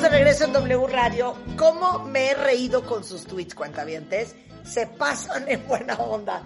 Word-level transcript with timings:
De 0.00 0.08
regreso 0.08 0.44
en 0.44 0.52
W 0.52 0.86
Radio. 0.86 1.34
¿Cómo 1.56 2.04
me 2.04 2.30
he 2.30 2.34
reído 2.34 2.86
con 2.86 3.02
sus 3.02 3.24
tweets, 3.24 3.56
cuentavientes? 3.56 4.36
Se 4.64 4.86
pasan 4.86 5.48
en 5.48 5.66
buena 5.66 5.96
onda. 5.96 6.44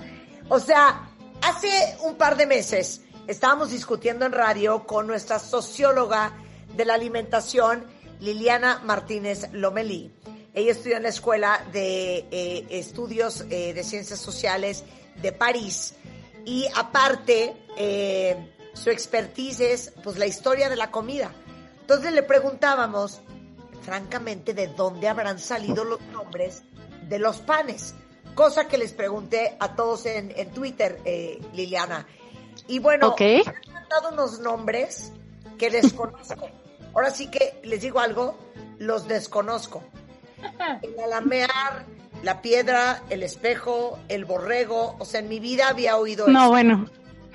O 0.48 0.59
sea, 0.59 1.10
hace 1.43 1.98
un 2.02 2.15
par 2.15 2.38
de 2.38 2.46
meses 2.46 3.02
estábamos 3.27 3.70
discutiendo 3.70 4.24
en 4.24 4.33
radio 4.33 4.87
con 4.87 5.07
nuestra 5.07 5.38
socióloga 5.38 6.33
de 6.74 6.87
la 6.87 6.95
alimentación, 6.95 7.84
Liliana 8.20 8.80
Martínez 8.84 9.52
Lomelí. 9.52 10.10
Ella 10.55 10.73
estudió 10.73 10.96
en 10.96 11.02
la 11.02 11.10
Escuela 11.10 11.66
de 11.73 12.27
eh, 12.30 12.66
Estudios 12.71 13.45
eh, 13.51 13.74
de 13.74 13.84
Ciencias 13.84 14.19
Sociales 14.19 14.82
de 15.21 15.30
París 15.32 15.95
y 16.46 16.69
aparte 16.74 17.55
eh, 17.77 18.51
su 18.73 18.88
expertise 18.88 19.60
es 19.60 19.93
pues 20.02 20.16
la 20.16 20.27
historia 20.27 20.71
de 20.71 20.77
la 20.77 20.91
comida. 20.91 21.34
Entonces 21.82 22.12
le 22.12 22.23
preguntábamos, 22.23 23.21
francamente, 23.82 24.54
de 24.54 24.68
dónde 24.68 25.09
habrán 25.09 25.38
salido 25.38 25.84
los 25.84 26.01
nombres 26.12 26.62
de 27.09 27.18
los 27.18 27.38
panes, 27.38 27.95
cosa 28.34 28.66
que 28.68 28.79
les 28.79 28.93
pregunté 28.93 29.57
a 29.60 29.74
todos 29.74 30.07
en, 30.07 30.32
en 30.37 30.51
Twitter, 30.51 31.01
eh, 31.04 31.40
Liliana. 31.52 32.07
Y 32.68 32.79
bueno, 32.79 33.09
Ok. 33.09 33.20
han 33.20 33.88
dado 33.88 34.10
unos 34.12 34.38
nombres 34.40 35.12
que 35.59 35.70
desconozco. 35.70 36.48
Ahora 36.95 37.10
sí 37.10 37.30
que 37.30 37.60
les 37.65 37.80
digo 37.82 38.01
algo, 38.01 38.38
los 38.79 39.09
desconozco. 39.09 39.82
El 40.82 40.98
alamear, 41.01 41.85
la 42.23 42.42
piedra, 42.42 43.02
el 43.10 43.23
espejo, 43.23 43.98
el 44.09 44.24
borrego, 44.24 44.96
o 44.98 45.04
sea, 45.04 45.20
en 45.20 45.29
mi 45.29 45.40
vida 45.40 45.68
había 45.68 45.96
oído 45.96 46.29
No, 46.29 46.42
eso. 46.42 46.48
bueno. 46.51 46.87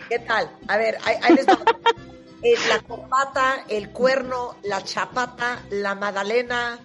¿Qué 0.10 0.20
tal? 0.20 0.50
A 0.68 0.78
ver, 0.78 0.98
ahí, 1.06 1.16
ahí 1.22 1.36
les 1.36 1.48
va. 1.48 1.58
Eh, 2.44 2.56
la 2.70 2.80
copata, 2.82 3.66
el 3.68 3.90
cuerno, 3.90 4.56
la 4.64 4.84
chapata, 4.84 5.64
la 5.72 5.96
magdalena, 5.96 6.80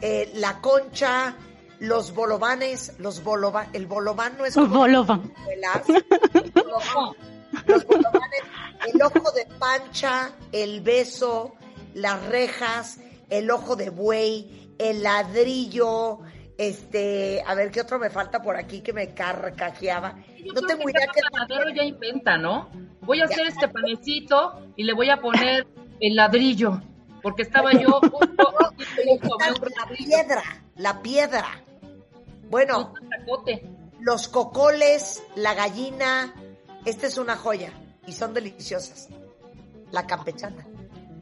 eh, 0.00 0.30
la 0.34 0.60
concha, 0.60 1.34
los 1.80 2.14
bolovanes, 2.14 2.94
los 2.98 3.24
bolova, 3.24 3.66
el 3.72 3.86
bolobán 3.86 4.38
no 4.38 4.44
es 4.44 4.54
como 4.54 4.78
Bolovan. 4.78 5.32
El 5.50 6.50
bolobán. 6.52 7.16
Los 7.66 7.84
bolovanes, 7.84 8.42
el 8.92 9.02
ojo 9.02 9.32
de 9.32 9.46
pancha, 9.58 10.30
el 10.52 10.80
beso, 10.80 11.54
las 11.94 12.24
rejas, 12.26 12.98
el 13.28 13.50
ojo 13.50 13.74
de 13.76 13.90
buey, 13.90 14.74
el 14.78 15.02
ladrillo, 15.02 16.20
este, 16.56 17.42
a 17.46 17.54
ver 17.54 17.70
qué 17.70 17.80
otro 17.80 17.98
me 17.98 18.10
falta 18.10 18.40
por 18.40 18.56
aquí 18.56 18.80
que 18.80 18.92
me 18.92 19.14
carcajeaba. 19.14 20.14
Yo 20.38 20.52
No 20.52 20.62
tengo 20.62 20.84
que 20.84 20.90
idea 20.92 21.06
cada 21.06 21.12
qué 21.12 21.20
panadero 21.30 21.70
ya 21.70 21.82
inventa, 21.82 22.38
¿no? 22.38 22.70
Voy 23.02 23.20
a 23.20 23.24
hacer 23.24 23.46
este 23.46 23.68
panecito 23.68 24.60
y 24.76 24.84
le 24.84 24.94
voy 24.94 25.10
a 25.10 25.20
poner 25.20 25.66
el 26.00 26.16
ladrillo, 26.16 26.80
porque 27.22 27.42
estaba 27.42 27.72
yo 27.72 28.00
justo 28.00 28.48
la 29.76 29.96
piedra, 29.96 30.42
la 30.76 31.02
piedra. 31.02 31.62
Bueno, 32.48 32.94
los 34.00 34.28
cocoles, 34.28 35.22
la 35.36 35.54
gallina, 35.54 36.34
esta 36.84 37.06
es 37.06 37.18
una 37.18 37.36
joya 37.36 37.72
y 38.06 38.12
son 38.12 38.34
deliciosas. 38.34 39.08
La 39.90 40.06
campechana. 40.06 40.66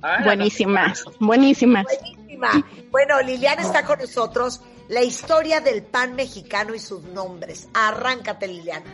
Ah, 0.02 0.22
Buenísimas, 0.24 1.04
buenísimas. 1.18 1.84
Buenísima. 1.84 2.66
Bueno, 2.90 3.20
Liliana 3.20 3.62
está 3.62 3.84
con 3.84 3.98
nosotros. 3.98 4.60
La 4.88 5.02
historia 5.02 5.60
del 5.60 5.82
pan 5.82 6.16
mexicano 6.16 6.74
y 6.74 6.78
sus 6.78 7.02
nombres. 7.04 7.68
Arráncate, 7.74 8.48
Liliana. 8.48 8.92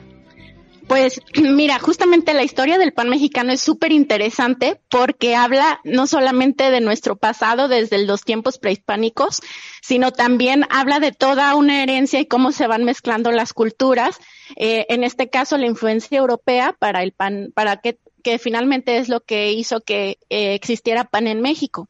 Pues 0.88 1.20
mira, 1.42 1.78
justamente 1.78 2.34
la 2.34 2.44
historia 2.44 2.78
del 2.78 2.92
pan 2.92 3.08
mexicano 3.08 3.52
es 3.52 3.60
súper 3.60 3.92
interesante 3.92 4.80
porque 4.88 5.34
habla 5.34 5.80
no 5.84 6.06
solamente 6.06 6.70
de 6.70 6.80
nuestro 6.80 7.16
pasado 7.16 7.68
desde 7.68 8.04
los 8.04 8.22
tiempos 8.22 8.58
prehispánicos, 8.58 9.40
sino 9.82 10.12
también 10.12 10.64
habla 10.70 11.00
de 11.00 11.12
toda 11.12 11.54
una 11.54 11.82
herencia 11.82 12.20
y 12.20 12.26
cómo 12.26 12.52
se 12.52 12.66
van 12.66 12.84
mezclando 12.84 13.32
las 13.32 13.52
culturas. 13.52 14.18
Eh, 14.56 14.86
en 14.88 15.02
este 15.02 15.28
caso, 15.28 15.58
la 15.58 15.66
influencia 15.66 16.18
europea 16.18 16.74
para 16.78 17.02
el 17.02 17.12
pan, 17.12 17.52
para 17.54 17.78
que, 17.78 17.98
finalmente 18.40 18.98
es 18.98 19.08
lo 19.08 19.20
que 19.20 19.52
hizo 19.52 19.82
que 19.82 20.18
eh, 20.30 20.54
existiera 20.54 21.04
pan 21.04 21.28
en 21.28 21.40
México. 21.40 21.88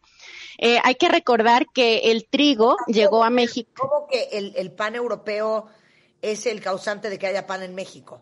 Eh, 0.58 0.78
hay 0.84 0.94
que 0.96 1.08
recordar 1.08 1.66
que 1.72 2.10
el 2.10 2.28
trigo 2.28 2.76
llegó 2.88 3.24
a 3.24 3.30
México. 3.30 3.72
¿Cómo 3.74 4.06
que 4.06 4.28
el, 4.32 4.52
el 4.56 4.70
pan 4.70 4.94
europeo 4.94 5.66
es 6.20 6.44
el 6.44 6.60
causante 6.60 7.08
de 7.08 7.18
que 7.18 7.26
haya 7.26 7.46
pan 7.46 7.62
en 7.62 7.74
México? 7.74 8.20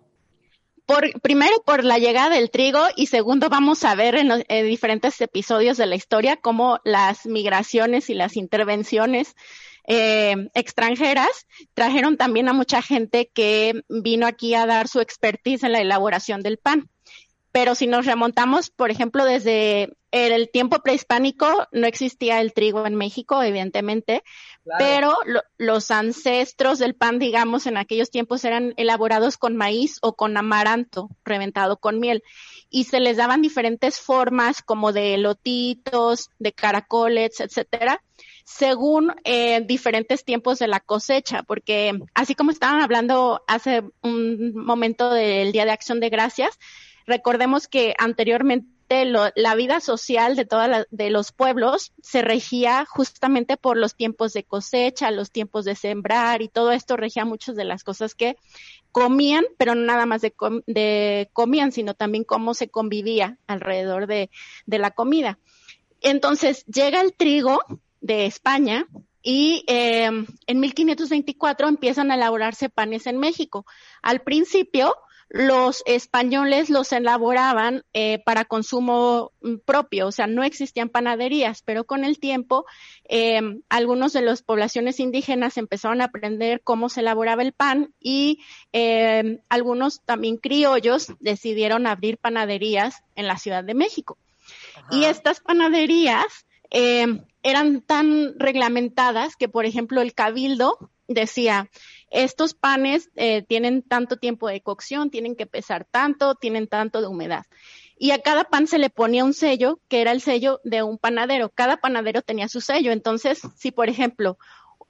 Primero 1.23 1.63
por 1.65 1.85
la 1.85 1.99
llegada 1.99 2.35
del 2.35 2.51
trigo 2.51 2.81
y 2.97 3.07
segundo 3.07 3.49
vamos 3.49 3.85
a 3.85 3.95
ver 3.95 4.17
en 4.17 4.45
en 4.49 4.67
diferentes 4.67 5.21
episodios 5.21 5.77
de 5.77 5.87
la 5.87 5.95
historia 5.95 6.37
cómo 6.37 6.81
las 6.85 7.27
migraciones 7.27 8.11
y 8.11 8.15
las 8.15 8.37
intervenciones 8.37 9.35
eh, 9.87 10.49
extranjeras 10.55 11.47
trajeron 11.75 12.17
también 12.17 12.49
a 12.49 12.55
mucha 12.55 12.81
gente 12.81 13.31
que 13.33 13.83
vino 13.89 14.27
aquí 14.27 14.55
a 14.55 14.67
dar 14.67 14.89
su 14.89 15.01
expertise 15.01 15.65
en 15.65 15.73
la 15.73 15.81
elaboración 15.81 16.43
del 16.43 16.59
pan. 16.59 16.89
Pero 17.53 17.75
si 17.75 17.87
nos 17.87 18.07
remontamos, 18.07 18.71
por 18.71 18.91
ejemplo, 18.91 19.25
desde 19.25 19.93
el 20.15 20.49
tiempo 20.51 20.79
prehispánico, 20.81 21.67
no 21.73 21.87
existía 21.87 22.41
el 22.41 22.53
trigo 22.53 22.87
en 22.87 22.95
México, 22.95 23.43
evidentemente, 23.43 24.23
Claro. 24.63 24.79
pero 24.79 25.17
lo- 25.27 25.43
los 25.59 25.91
ancestros 25.91 26.79
del 26.79 26.95
pan, 26.95 27.19
digamos, 27.19 27.67
en 27.67 27.77
aquellos 27.77 28.11
tiempos 28.11 28.45
eran 28.45 28.75
elaborados 28.77 29.37
con 29.37 29.57
maíz 29.57 29.99
o 30.03 30.15
con 30.15 30.37
amaranto 30.37 31.09
reventado 31.25 31.79
con 31.79 31.99
miel 31.99 32.23
y 32.71 32.85
se 32.85 33.01
les 33.01 33.17
daban 33.17 33.43
diferentes 33.43 34.01
formas 34.01 34.63
como 34.63 34.93
de 34.93 35.19
lotitos, 35.19 36.31
de 36.39 36.53
caracoles, 36.53 37.41
etcétera, 37.41 38.03
según 38.45 39.15
eh, 39.25 39.63
diferentes 39.67 40.25
tiempos 40.25 40.59
de 40.59 40.69
la 40.69 40.81
cosecha, 40.81 41.43
porque 41.43 41.99
así 42.15 42.35
como 42.35 42.51
estaban 42.51 42.83
hablando 42.83 43.43
hace 43.49 43.83
un 44.03 44.55
momento 44.55 45.11
del 45.13 45.51
Día 45.53 45.65
de 45.65 45.71
Acción 45.73 45.99
de 45.99 46.11
Gracias, 46.11 46.59
recordemos 47.07 47.69
que 47.69 47.95
anteriormente 47.99 48.69
la 48.89 49.55
vida 49.55 49.81
social 49.81 50.37
de 50.37 50.47
de 50.91 51.11
los 51.11 51.33
pueblos 51.33 51.93
se 52.03 52.23
regía 52.23 52.85
justamente 52.85 53.57
por 53.57 53.77
los 53.77 53.95
tiempos 53.95 54.33
de 54.33 54.45
cosecha, 54.45 55.11
los 55.11 55.31
tiempos 55.31 55.65
de 55.65 55.75
sembrar 55.75 56.43
y 56.43 56.49
todo 56.49 56.73
esto 56.73 56.97
regía 56.97 57.25
muchas 57.25 57.57
de 57.57 57.65
las 57.65 57.83
cosas 57.83 58.15
que 58.15 58.37
comían, 58.93 59.45
pero 59.59 59.75
no 59.75 59.83
nada 59.83 60.07
más 60.07 60.23
de 60.23 61.29
comían, 61.33 61.73
sino 61.73 61.95
también 61.95 62.25
cómo 62.25 62.55
se 62.55 62.69
convivía 62.69 63.39
alrededor 63.47 64.07
de, 64.07 64.31
de 64.67 64.79
la 64.79 64.93
comida. 64.93 65.39
Entonces 66.01 66.65
llega 66.67 67.01
el 67.01 67.15
trigo 67.15 67.61
de 68.01 68.27
España 68.27 68.87
y 69.23 69.65
eh, 69.67 70.11
en 70.47 70.61
1524 70.61 71.67
empiezan 71.67 72.11
a 72.11 72.15
elaborarse 72.17 72.69
panes 72.69 73.07
en 73.07 73.19
México. 73.19 73.65
Al 74.03 74.21
principio, 74.21 74.95
los 75.29 75.83
españoles 75.87 76.71
los 76.71 76.93
elaboraban 76.93 77.85
eh, 77.93 78.21
para 78.25 78.45
consumo 78.45 79.33
mm, 79.41 79.57
propio, 79.65 80.09
o 80.09 80.13
sea, 80.13 80.27
no 80.27 80.45
existían 80.45 80.89
panaderías, 80.89 81.63
pero 81.63 81.85
con 81.85 82.05
el 82.05 82.19
tiempo 82.19 82.67
eh, 83.09 83.41
algunos 83.69 84.13
de 84.13 84.23
las 84.23 84.43
poblaciones 84.43 85.01
indígenas 85.01 85.57
empezaron 85.57 86.01
a 86.01 86.07
aprender 86.07 86.61
cómo 86.63 86.89
se 86.89 87.01
elaboraba 87.01 87.43
el 87.43 87.53
pan 87.53 87.93
y 88.01 88.41
eh, 88.73 89.41
algunos 89.49 90.03
también 90.05 90.37
criollos 90.37 91.13
decidieron 91.21 91.87
abrir 91.87 92.19
panaderías 92.19 93.03
en 93.15 93.27
la 93.27 93.39
Ciudad 93.39 93.65
de 93.65 93.75
México. 93.75 94.19
Y 94.91 95.05
estas 95.05 95.41
panaderías 95.41 96.47
eh, 96.71 97.07
eran 97.43 97.83
tan 97.83 98.39
reglamentadas 98.39 99.37
que, 99.37 99.49
por 99.49 99.65
ejemplo, 99.67 100.01
el 100.01 100.15
cabildo 100.15 100.91
decía, 101.07 101.71
estos 102.15 102.55
panes 102.55 103.11
eh, 103.17 103.43
tienen 103.43 103.83
tanto 103.83 104.17
tiempo 104.17 104.49
de 104.49 104.61
cocción, 104.61 105.11
tienen 105.11 105.35
que 105.35 105.47
pesar 105.47 105.85
tanto, 105.85 106.37
tienen 106.37 106.69
tanto 106.69 107.01
de 107.01 107.09
humedad. 107.09 107.45
Y 107.99 108.13
a 108.13 108.21
cada 108.21 108.45
pan 108.45 108.69
se 108.69 108.79
le 108.79 108.89
ponía 108.89 109.25
un 109.25 109.35
sello, 109.35 109.81
que 109.89 110.01
era 110.01 110.13
el 110.13 110.21
sello 110.21 110.61
de 110.63 110.85
un 110.85 110.97
panadero. 110.97 111.49
Cada 111.49 111.79
panadero 111.79 112.23
tenía 112.23 112.49
su 112.49 112.61
sello. 112.61 112.93
Entonces, 112.93 113.43
si 113.57 113.73
por 113.73 113.89
ejemplo, 113.89 114.39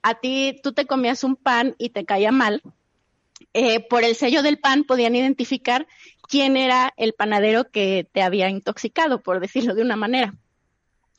a 0.02 0.20
ti 0.20 0.60
tú 0.62 0.72
te 0.72 0.86
comías 0.86 1.24
un 1.24 1.36
pan 1.36 1.74
y 1.78 1.90
te 1.90 2.04
caía 2.04 2.30
mal, 2.30 2.62
eh, 3.54 3.80
por 3.80 4.04
el 4.04 4.14
sello 4.16 4.42
del 4.42 4.58
pan 4.58 4.84
podían 4.84 5.16
identificar 5.16 5.86
quién 6.28 6.58
era 6.58 6.92
el 6.98 7.14
panadero 7.14 7.70
que 7.70 8.06
te 8.12 8.20
había 8.20 8.50
intoxicado, 8.50 9.22
por 9.22 9.40
decirlo 9.40 9.74
de 9.74 9.82
una 9.82 9.96
manera. 9.96 10.34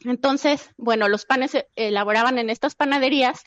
Entonces, 0.04 0.70
bueno, 0.78 1.10
los 1.10 1.26
panes 1.26 1.52
se 1.52 1.68
elaboraban 1.76 2.38
en 2.38 2.52
estas 2.52 2.76
panaderías 2.76 3.44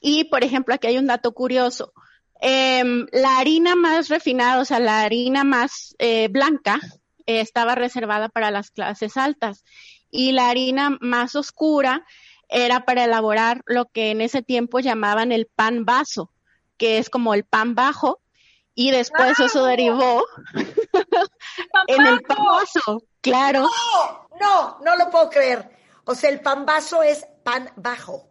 y, 0.00 0.24
por 0.24 0.44
ejemplo, 0.44 0.74
aquí 0.74 0.86
hay 0.86 0.98
un 0.98 1.06
dato 1.06 1.32
curioso. 1.32 1.92
Em, 2.40 3.06
la 3.12 3.38
harina 3.38 3.76
más 3.76 4.08
refinada, 4.08 4.60
o 4.60 4.64
sea, 4.64 4.80
la 4.80 5.02
harina 5.02 5.44
más 5.44 5.94
eh, 5.98 6.28
blanca, 6.28 6.80
eh, 7.26 7.40
estaba 7.40 7.74
reservada 7.74 8.28
para 8.28 8.50
las 8.50 8.70
clases 8.70 9.16
altas 9.16 9.62
y 10.10 10.32
la 10.32 10.48
harina 10.48 10.96
más 11.00 11.36
oscura 11.36 12.04
era 12.48 12.84
para 12.84 13.04
elaborar 13.04 13.62
lo 13.66 13.86
que 13.86 14.10
en 14.10 14.20
ese 14.20 14.42
tiempo 14.42 14.80
llamaban 14.80 15.32
el 15.32 15.46
pan 15.46 15.84
vaso, 15.84 16.32
que 16.78 16.98
es 16.98 17.10
como 17.10 17.34
el 17.34 17.44
pan 17.44 17.74
bajo, 17.74 18.20
y 18.74 18.90
después 18.90 19.38
eso 19.38 19.64
derivó 19.64 20.24
en 21.86 22.06
el 22.06 22.22
pan 22.22 22.44
vaso, 22.44 23.04
claro. 23.20 23.62
No, 23.62 24.28
no, 24.40 24.78
no 24.82 24.96
lo 24.96 25.10
puedo 25.10 25.28
creer. 25.28 25.70
O 26.04 26.14
sea, 26.14 26.30
el 26.30 26.40
pan 26.40 26.64
vaso 26.64 27.02
es 27.02 27.26
pan 27.44 27.70
bajo. 27.76 28.29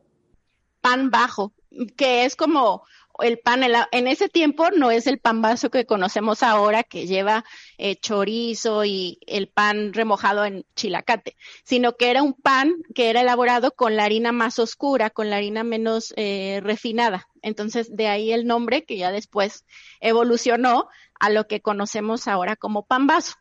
Pan 0.81 1.11
bajo, 1.11 1.53
que 1.95 2.25
es 2.25 2.35
como 2.35 2.83
el 3.21 3.39
pan, 3.39 3.63
en 3.91 4.07
ese 4.07 4.29
tiempo 4.29 4.71
no 4.71 4.91
es 4.91 5.07
el 5.07 5.19
pan 5.19 5.41
vaso 5.41 5.69
que 5.69 5.85
conocemos 5.85 6.43
ahora 6.43 6.83
que 6.83 7.07
lleva 7.07 7.43
eh, 7.77 7.95
chorizo 7.97 8.85
y 8.85 9.19
el 9.27 9.47
pan 9.47 9.93
remojado 9.93 10.45
en 10.45 10.65
chilacate, 10.75 11.35
sino 11.63 11.95
que 11.95 12.09
era 12.09 12.23
un 12.23 12.33
pan 12.33 12.75
que 12.95 13.09
era 13.09 13.21
elaborado 13.21 13.71
con 13.71 13.95
la 13.95 14.05
harina 14.05 14.31
más 14.31 14.59
oscura, 14.59 15.09
con 15.09 15.29
la 15.29 15.37
harina 15.37 15.63
menos 15.63 16.13
eh, 16.15 16.61
refinada. 16.63 17.27
Entonces, 17.41 17.95
de 17.95 18.07
ahí 18.07 18.31
el 18.31 18.45
nombre 18.45 18.83
que 18.83 18.97
ya 18.97 19.11
después 19.11 19.65
evolucionó 19.99 20.87
a 21.19 21.29
lo 21.29 21.47
que 21.47 21.61
conocemos 21.61 22.27
ahora 22.27 22.55
como 22.55 22.85
pan 22.85 23.07
vaso. 23.07 23.35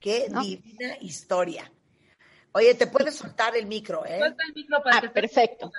Qué 0.00 0.28
divina 0.28 0.96
historia. 1.00 1.70
Oye, 2.54 2.74
te 2.74 2.86
puedes 2.86 3.16
soltar 3.16 3.56
el 3.56 3.66
micro, 3.66 4.04
¿eh? 4.04 4.18
Suelta 4.18 4.44
el 4.46 4.54
micro 4.54 4.82
para 4.82 4.98
ah, 4.98 5.00
que 5.00 5.08
perfecto. 5.08 5.70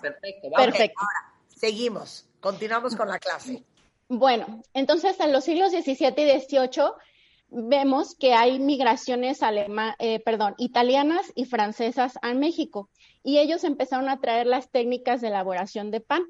perfecto. 0.00 0.50
Perfecto. 0.56 1.00
ahora, 1.00 1.34
seguimos. 1.48 2.26
Continuamos 2.40 2.94
con 2.94 3.08
la 3.08 3.18
clase. 3.18 3.64
Bueno, 4.08 4.62
entonces 4.74 5.18
en 5.20 5.32
los 5.32 5.44
siglos 5.44 5.72
XVII 5.72 6.12
y 6.16 6.40
XVIII 6.40 6.92
vemos 7.48 8.14
que 8.14 8.34
hay 8.34 8.58
migraciones 8.58 9.42
alema, 9.42 9.96
eh, 9.98 10.20
perdón, 10.20 10.54
italianas 10.58 11.32
y 11.34 11.44
francesas 11.44 12.14
a 12.22 12.34
México 12.34 12.88
y 13.22 13.38
ellos 13.38 13.64
empezaron 13.64 14.08
a 14.08 14.20
traer 14.20 14.46
las 14.46 14.70
técnicas 14.70 15.20
de 15.20 15.28
elaboración 15.28 15.90
de 15.90 16.00
pan. 16.00 16.22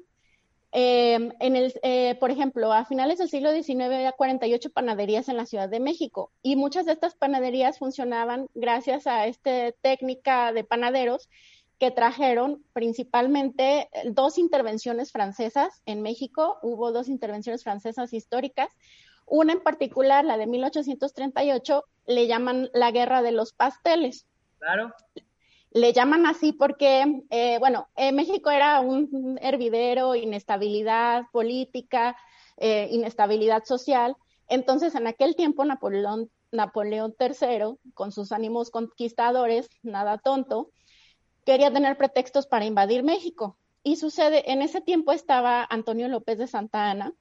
Eh, 0.75 1.29
en 1.39 1.55
el, 1.55 1.71
eh, 1.83 2.15
por 2.19 2.31
ejemplo, 2.31 2.73
a 2.73 2.83
finales 2.85 3.19
del 3.19 3.29
siglo 3.29 3.51
XIX 3.51 3.81
había 3.81 4.11
48 4.11 4.71
panaderías 4.71 5.29
en 5.29 5.37
la 5.37 5.45
Ciudad 5.45 5.69
de 5.69 5.79
México 5.79 6.31
y 6.41 6.55
muchas 6.55 6.87
de 6.87 6.93
estas 6.93 7.13
panaderías 7.13 7.77
funcionaban 7.77 8.47
gracias 8.55 9.05
a 9.05 9.27
esta 9.27 9.71
técnica 9.83 10.51
de 10.51 10.63
panaderos 10.63 11.29
que 11.77 11.91
trajeron 11.91 12.63
principalmente 12.73 13.81
eh, 13.81 14.09
dos 14.09 14.39
intervenciones 14.39 15.11
francesas 15.11 15.83
en 15.85 16.01
México. 16.01 16.57
Hubo 16.63 16.91
dos 16.91 17.07
intervenciones 17.07 17.63
francesas 17.63 18.11
históricas. 18.11 18.69
Una 19.27 19.53
en 19.53 19.61
particular, 19.61 20.25
la 20.25 20.37
de 20.37 20.47
1838, 20.47 21.83
le 22.07 22.25
llaman 22.25 22.69
la 22.73 22.89
guerra 22.89 23.21
de 23.21 23.31
los 23.31 23.53
pasteles. 23.53 24.25
Claro. 24.57 24.91
Le 25.73 25.91
llaman 25.91 26.25
así 26.25 26.53
porque, 26.53 27.23
eh, 27.29 27.57
bueno, 27.59 27.87
México 28.13 28.51
era 28.51 28.79
un 28.79 29.39
hervidero, 29.41 30.15
inestabilidad 30.15 31.25
política, 31.31 32.15
eh, 32.57 32.87
inestabilidad 32.91 33.63
social. 33.65 34.15
Entonces, 34.47 34.95
en 34.95 35.07
aquel 35.07 35.35
tiempo, 35.35 35.65
Napoleón, 35.65 36.29
Napoleón 36.51 37.15
III, 37.19 37.77
con 37.93 38.11
sus 38.11 38.31
ánimos 38.31 38.69
conquistadores, 38.69 39.69
nada 39.81 40.17
tonto, 40.17 40.69
quería 41.45 41.73
tener 41.73 41.97
pretextos 41.97 42.45
para 42.45 42.65
invadir 42.65 43.03
México. 43.03 43.57
Y 43.83 43.95
sucede, 43.95 44.51
en 44.51 44.61
ese 44.61 44.81
tiempo 44.81 45.11
estaba 45.11 45.65
Antonio 45.69 46.07
López 46.07 46.37
de 46.37 46.47
Santa 46.47 46.91
Ana, 46.91 47.13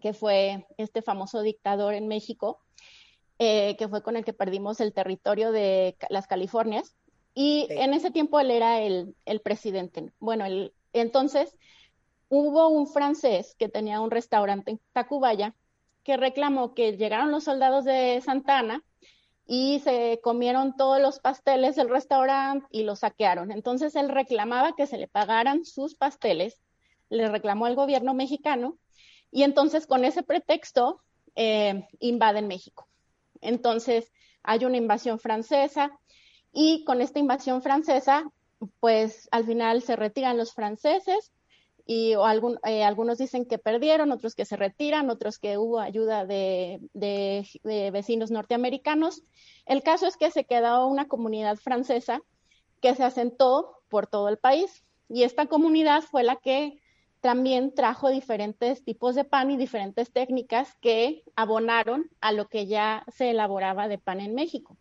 que 0.00 0.12
fue 0.14 0.66
este 0.78 1.02
famoso 1.02 1.42
dictador 1.42 1.94
en 1.94 2.08
México, 2.08 2.60
eh, 3.38 3.76
que 3.76 3.88
fue 3.88 4.02
con 4.02 4.16
el 4.16 4.24
que 4.24 4.32
perdimos 4.32 4.80
el 4.80 4.92
territorio 4.92 5.52
de 5.52 5.96
las 6.08 6.26
Californias. 6.26 6.96
Y 7.34 7.66
en 7.70 7.94
ese 7.94 8.10
tiempo 8.10 8.40
él 8.40 8.50
era 8.50 8.80
el, 8.80 9.14
presidente. 9.42 10.12
Bueno, 10.18 10.44
el, 10.44 10.74
entonces 10.92 11.56
hubo 12.28 12.68
un 12.68 12.86
francés 12.86 13.54
que 13.58 13.68
tenía 13.68 14.00
un 14.00 14.10
restaurante 14.10 14.72
en 14.72 14.80
Tacubaya 14.92 15.54
que 16.02 16.16
reclamó 16.16 16.74
que 16.74 16.96
llegaron 16.96 17.30
los 17.30 17.44
soldados 17.44 17.84
de 17.84 18.20
Santa 18.22 18.58
Ana 18.58 18.82
y 19.46 19.80
se 19.80 20.20
comieron 20.22 20.76
todos 20.76 21.00
los 21.00 21.20
pasteles 21.20 21.76
del 21.76 21.88
restaurante 21.88 22.66
y 22.70 22.82
los 22.82 23.00
saquearon. 23.00 23.52
Entonces 23.52 23.94
él 23.96 24.08
reclamaba 24.08 24.74
que 24.76 24.86
se 24.86 24.98
le 24.98 25.08
pagaran 25.08 25.64
sus 25.64 25.94
pasteles, 25.94 26.60
le 27.08 27.28
reclamó 27.28 27.66
al 27.66 27.76
gobierno 27.76 28.14
mexicano 28.14 28.78
y 29.30 29.42
entonces 29.42 29.86
con 29.86 30.04
ese 30.04 30.22
pretexto 30.22 31.02
eh, 31.34 31.86
invaden 32.00 32.48
México. 32.48 32.88
Entonces 33.40 34.12
hay 34.42 34.64
una 34.64 34.76
invasión 34.76 35.18
francesa 35.18 35.98
y 36.52 36.84
con 36.84 37.00
esta 37.00 37.18
invasión 37.18 37.62
francesa, 37.62 38.24
pues 38.80 39.28
al 39.32 39.44
final 39.44 39.82
se 39.82 39.96
retiran 39.96 40.36
los 40.36 40.52
franceses 40.52 41.32
y 41.84 42.14
eh, 42.64 42.84
algunos 42.84 43.18
dicen 43.18 43.44
que 43.44 43.58
perdieron, 43.58 44.12
otros 44.12 44.34
que 44.34 44.44
se 44.44 44.56
retiran, 44.56 45.10
otros 45.10 45.38
que 45.38 45.58
hubo 45.58 45.80
ayuda 45.80 46.24
de, 46.24 46.80
vecinos 47.92 48.30
norteamericanos. 48.30 49.22
El 49.66 49.82
caso 49.82 50.06
es 50.06 50.16
que 50.16 50.30
se 50.30 50.44
quedó 50.44 50.86
una 50.86 51.08
comunidad 51.08 51.56
francesa 51.56 52.20
que 52.80 52.94
se 52.94 53.04
asentó 53.04 53.78
por 53.88 54.06
todo 54.06 54.28
el 54.28 54.38
país 54.38 54.84
y 55.08 55.24
esta 55.24 55.46
comunidad 55.46 56.02
fue 56.02 56.22
la 56.22 56.36
que 56.36 56.78
también 57.20 57.72
trajo 57.74 58.10
diferentes 58.10 58.84
tipos 58.84 59.14
de 59.14 59.24
pan 59.24 59.50
y 59.50 59.56
diferentes 59.56 60.12
técnicas 60.12 60.74
que 60.80 61.22
abonaron 61.36 62.10
a 62.20 62.32
lo 62.32 62.48
que 62.48 62.66
ya 62.66 63.04
se 63.14 63.30
elaboraba 63.30 63.86
de 63.86 63.98
pan 63.98 64.20
en 64.20 64.34
México. 64.34 64.76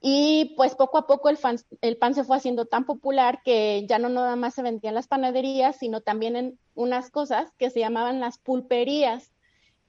Y 0.00 0.54
pues 0.56 0.74
poco 0.74 0.96
a 0.96 1.06
poco 1.06 1.28
el, 1.28 1.38
el, 1.82 1.96
pan 1.98 2.14
se 2.14 2.24
fue 2.24 2.36
haciendo 2.36 2.64
tan 2.64 2.86
popular 2.86 3.42
que 3.44 3.84
ya 3.86 3.98
no 3.98 4.08
nada 4.08 4.34
más 4.34 4.54
se 4.54 4.62
vendía 4.62 4.88
en 4.88 4.94
las 4.94 5.08
panaderías, 5.08 5.76
sino 5.76 6.00
también 6.00 6.36
en 6.36 6.58
unas 6.74 7.10
cosas 7.10 7.52
que 7.58 7.68
se 7.68 7.80
llamaban 7.80 8.18
las 8.18 8.38
pulperías, 8.38 9.30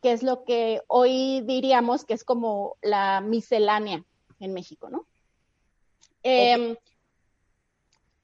que 0.02 0.12
es 0.12 0.22
lo 0.22 0.44
que 0.44 0.82
hoy 0.88 1.42
diríamos 1.42 2.04
que 2.04 2.14
es 2.14 2.26
como 2.26 2.76
la 2.82 3.22
miscelánea 3.22 4.04
en 4.42 4.54
México, 4.54 4.90
¿no? 4.90 5.06
Em, 6.24 6.76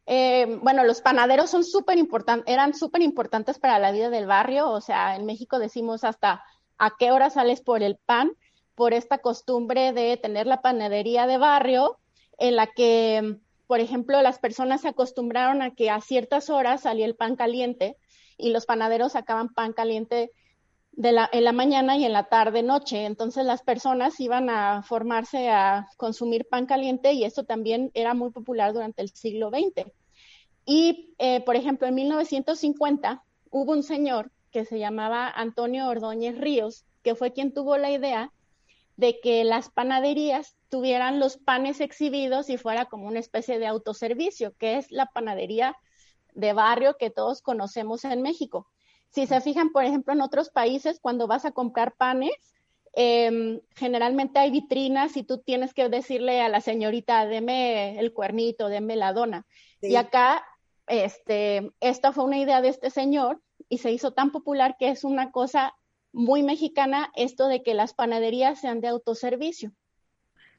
em, 0.05 0.59
bueno, 0.61 0.83
los 0.83 1.01
panaderos 1.01 1.49
son 1.49 1.63
súper 1.63 1.97
importantes, 1.97 2.51
eran 2.51 2.73
súper 2.73 3.01
importantes 3.01 3.59
para 3.59 3.79
la 3.79 3.91
vida 3.91 4.09
del 4.09 4.25
barrio, 4.25 4.69
o 4.69 4.81
sea, 4.81 5.15
en 5.15 5.25
México 5.25 5.57
decimos 5.57 6.03
hasta 6.03 6.43
a 6.77 6.97
qué 6.97 7.11
hora 7.11 7.29
sales 7.29 7.61
por 7.61 7.81
el 7.81 7.97
pan, 7.97 8.31
por 8.77 8.93
esta 8.93 9.17
costumbre 9.17 9.91
de 9.91 10.17
tener 10.17 10.45
la 10.45 10.61
panadería 10.61 11.25
de 11.25 11.39
barrio 11.39 11.97
en 12.37 12.55
la 12.55 12.67
que, 12.67 13.39
por 13.65 13.79
ejemplo, 13.79 14.21
las 14.21 14.37
personas 14.37 14.81
se 14.81 14.87
acostumbraron 14.87 15.63
a 15.63 15.71
que 15.71 15.89
a 15.89 15.99
ciertas 15.99 16.51
horas 16.51 16.83
salía 16.83 17.07
el 17.07 17.15
pan 17.15 17.35
caliente 17.35 17.97
y 18.37 18.51
los 18.51 18.67
panaderos 18.67 19.13
sacaban 19.13 19.49
pan 19.49 19.73
caliente 19.73 20.31
en 20.95 21.43
la 21.43 21.51
mañana 21.53 21.97
y 21.97 22.05
en 22.05 22.13
la 22.13 22.29
tarde 22.29 22.61
noche. 22.61 23.05
Entonces 23.05 23.45
las 23.45 23.63
personas 23.63 24.19
iban 24.19 24.47
a 24.51 24.83
formarse 24.83 25.49
a 25.49 25.87
consumir 25.97 26.47
pan 26.47 26.67
caliente 26.67 27.13
y 27.13 27.23
esto 27.23 27.45
también 27.45 27.89
era 27.95 28.13
muy 28.13 28.29
popular 28.29 28.73
durante 28.73 29.01
el 29.01 29.09
siglo 29.09 29.49
XX. 29.49 29.91
Y, 30.67 31.15
eh, 31.17 31.41
por 31.41 31.55
ejemplo, 31.55 31.87
en 31.87 31.95
1950 31.95 33.23
hubo 33.49 33.71
un 33.71 33.81
señor 33.81 34.29
que 34.51 34.65
se 34.65 34.77
llamaba 34.77 35.27
Antonio 35.31 35.87
Ordóñez 35.87 36.37
Ríos, 36.37 36.85
que 37.01 37.15
fue 37.15 37.33
quien 37.33 37.55
tuvo 37.55 37.77
la 37.77 37.89
idea 37.89 38.31
de 38.97 39.19
que 39.19 39.43
las 39.43 39.69
panaderías 39.69 40.55
tuvieran 40.69 41.19
los 41.19 41.37
panes 41.37 41.79
exhibidos 41.79 42.49
y 42.49 42.57
fuera 42.57 42.85
como 42.85 43.07
una 43.07 43.19
especie 43.19 43.59
de 43.59 43.67
autoservicio, 43.67 44.53
que 44.57 44.77
es 44.77 44.91
la 44.91 45.05
panadería 45.05 45.77
de 46.33 46.53
barrio 46.53 46.97
que 46.97 47.11
todos 47.11 47.41
conocemos 47.41 48.03
en 48.05 48.21
México. 48.23 48.67
Si 49.09 49.27
se 49.27 49.39
fijan, 49.39 49.71
por 49.71 49.85
ejemplo, 49.85 50.13
en 50.13 50.21
otros 50.21 50.49
países, 50.49 50.99
cuando 50.99 51.27
vas 51.27 51.45
a 51.45 51.51
comprar 51.51 51.95
panes, 51.95 52.33
em, 52.93 53.61
generalmente 53.75 54.39
hay 54.39 54.49
vitrinas 54.49 55.15
y 55.15 55.23
tú 55.23 55.37
tienes 55.37 55.73
que 55.75 55.87
decirle 55.89 56.41
a 56.41 56.49
la 56.49 56.59
señorita, 56.59 57.27
deme 57.27 57.99
el 57.99 58.13
cuernito, 58.13 58.67
deme 58.67 58.95
la 58.95 59.13
dona. 59.13 59.45
Y 59.79 59.95
acá, 59.95 60.43
este, 60.87 61.71
esta 61.79 62.11
fue 62.11 62.23
una 62.23 62.39
idea 62.39 62.61
de 62.61 62.69
este 62.69 62.89
señor 62.89 63.41
y 63.69 63.77
se 63.77 63.91
hizo 63.91 64.11
tan 64.13 64.31
popular 64.31 64.75
que 64.79 64.89
es 64.89 65.03
una 65.03 65.31
cosa 65.31 65.75
muy 66.17 66.41
mexicana 66.41 67.11
esto 67.15 67.47
de 67.47 67.61
que 67.61 67.75
las 67.75 67.93
panaderías 67.93 68.59
sean 68.59 68.81
de 68.81 68.87
autoservicio. 68.87 69.71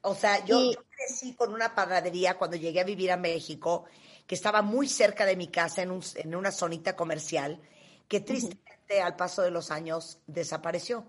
O 0.03 0.15
sea, 0.15 0.45
yo, 0.45 0.71
crecí 0.89 1.35
con 1.35 1.53
una 1.53 1.75
panadería 1.75 2.39
cuando 2.39 2.57
llegué 2.57 2.81
a 2.81 2.85
vivir 2.85 3.11
a 3.11 3.17
México, 3.17 3.85
que 4.25 4.37
estaba 4.37 4.63
muy 4.63 4.89
cerca 4.89 5.27
de 5.27 5.35
mi 5.35 5.49
casa, 5.49 5.83
en, 5.83 6.01
en 6.15 6.37
una 6.37 6.53
zonita 6.53 6.95
comercial, 6.95 7.61
que 8.07 8.21
tristemente 8.21 9.03
al 9.03 9.17
paso 9.17 9.43
de 9.43 9.51
los 9.51 9.73
años 9.73 10.21
desapareció. 10.29 11.05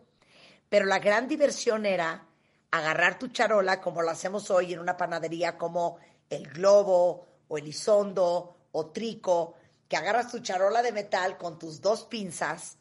Pero 0.67 0.87
la 0.87 0.97
gran 0.97 1.27
diversión 1.27 1.85
era 1.85 2.25
agarrar 2.71 3.19
tu 3.19 3.27
charola, 3.27 3.79
como 3.79 4.01
lo 4.01 4.09
hacemos 4.09 4.49
hoy 4.49 4.73
en 4.73 4.79
una 4.79 4.97
panadería 4.97 5.59
como 5.59 5.99
el 6.27 6.47
globo 6.49 7.27
o 7.47 7.57
el 7.59 7.67
isondo 7.67 8.57
o 8.71 8.87
trico, 8.87 9.53
que 9.87 9.95
agarras 9.95 10.31
tu 10.31 10.39
charola 10.39 10.81
de 10.81 10.91
metal 10.91 11.37
con 11.37 11.59
tus 11.59 11.81
dos 11.81 12.05
pinzas 12.05 12.78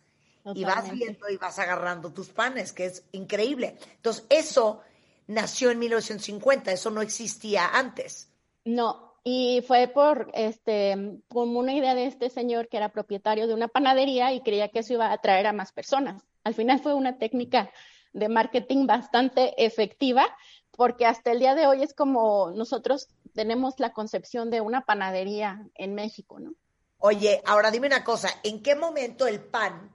y 0.55 0.65
vas 0.65 0.91
viendo 0.91 1.29
y 1.29 1.37
vas 1.37 1.59
agarrando 1.59 2.13
tus 2.13 2.29
panes, 2.29 2.73
que 2.73 2.87
es 2.87 3.05
increíble. 3.13 3.77
Entonces, 3.97 4.25
eso 4.31 4.81
nació 5.27 5.71
en 5.71 5.79
1950, 5.79 6.73
eso 6.73 6.91
no 6.91 7.03
existía 7.03 7.69
antes. 7.69 8.31
No, 8.65 9.09
y 9.25 9.63
fue 9.67 9.89
por 9.89 10.31
este 10.35 11.21
como 11.29 11.59
una 11.59 11.75
idea 11.75 11.95
de 11.95 12.07
este 12.07 12.31
señor 12.31 12.69
que 12.69 12.79
era 12.79 12.91
propietario 12.91 13.47
de 13.47 13.55
una 13.55 13.69
panadería 13.69 14.33
y 14.33 14.41
creía 14.41 14.69
que 14.69 14.81
eso 14.81 14.95
iba 14.95 15.07
a 15.09 15.13
atraer 15.13 15.47
a 15.47 15.53
más 15.53 15.73
personas. 15.73 16.23
Al 16.45 16.55
final 16.55 16.81
fue 16.81 16.95
una 16.95 17.19
técnica 17.19 17.71
de 18.13 18.29
marketing 18.29 18.87
bastante 18.87 19.53
efectiva, 19.65 20.27
porque 20.71 21.07
hasta 21.07 21.33
el 21.33 21.41
día 21.41 21.55
de 21.55 21.67
hoy 21.67 21.83
es 21.83 21.93
como 21.93 22.53
nosotros 22.53 23.09
tenemos 23.35 23.75
la 23.79 23.93
concepción 23.93 24.51
de 24.51 24.61
una 24.61 24.87
panadería 24.87 25.67
en 25.75 25.95
México, 25.95 26.41
¿no? 26.41 26.55
Oye, 26.99 27.43
ahora 27.45 27.71
dime 27.71 27.87
una 27.87 28.03
cosa, 28.03 28.29
¿en 28.43 28.63
qué 28.63 28.75
momento 28.75 29.27
el 29.27 29.41
pan 29.41 29.95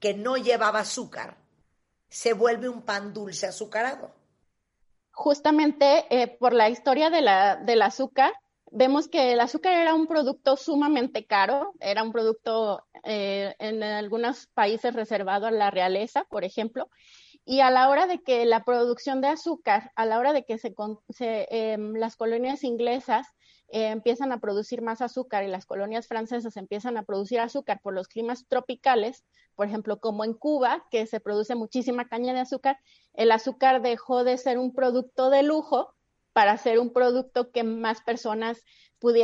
que 0.00 0.14
no 0.14 0.36
llevaba 0.36 0.80
azúcar 0.80 1.36
se 2.08 2.32
vuelve 2.32 2.68
un 2.68 2.82
pan 2.82 3.12
dulce 3.12 3.46
azucarado? 3.46 4.12
Justamente 5.12 6.06
eh, 6.10 6.26
por 6.26 6.52
la 6.52 6.68
historia 6.68 7.10
de 7.10 7.20
la, 7.20 7.56
del 7.56 7.82
azúcar, 7.82 8.32
vemos 8.72 9.08
que 9.08 9.32
el 9.32 9.40
azúcar 9.40 9.74
era 9.74 9.94
un 9.94 10.06
producto 10.06 10.56
sumamente 10.56 11.26
caro, 11.26 11.74
era 11.80 12.02
un 12.02 12.12
producto 12.12 12.84
eh, 13.04 13.54
en 13.58 13.82
algunos 13.82 14.46
países 14.48 14.94
reservado 14.94 15.46
a 15.46 15.50
la 15.50 15.70
realeza, 15.70 16.24
por 16.24 16.44
ejemplo, 16.44 16.88
y 17.44 17.60
a 17.60 17.70
la 17.70 17.88
hora 17.88 18.06
de 18.06 18.22
que 18.22 18.44
la 18.46 18.64
producción 18.64 19.20
de 19.20 19.28
azúcar, 19.28 19.92
a 19.96 20.06
la 20.06 20.18
hora 20.18 20.32
de 20.32 20.44
que 20.44 20.58
se, 20.58 20.74
em, 21.18 21.94
las 21.94 22.16
colonias 22.16 22.64
inglesas 22.64 23.26
eh, 23.72 23.88
empiezan 23.88 24.32
a 24.32 24.40
producir 24.40 24.82
más 24.82 25.00
azúcar 25.00 25.44
y 25.44 25.48
las 25.48 25.66
colonias 25.66 26.08
francesas 26.08 26.56
empiezan 26.56 26.96
a 26.96 27.04
producir 27.04 27.40
azúcar 27.40 27.80
por 27.82 27.94
los 27.94 28.08
climas 28.08 28.46
tropicales, 28.48 29.24
por 29.54 29.66
ejemplo, 29.66 30.00
como 30.00 30.24
en 30.24 30.34
Cuba, 30.34 30.86
que 30.90 31.06
se 31.06 31.20
produce 31.20 31.54
muchísima 31.54 32.08
caña 32.08 32.34
de 32.34 32.40
azúcar, 32.40 32.78
el 33.14 33.30
azúcar 33.30 33.82
dejó 33.82 34.24
de 34.24 34.38
ser 34.38 34.58
un 34.58 34.74
producto 34.74 35.30
de 35.30 35.42
lujo 35.42 35.94
para 36.32 36.56
ser 36.56 36.78
un 36.78 36.92
producto 36.92 37.50
que 37.50 37.64
más 37.64 38.02
personas 38.02 38.62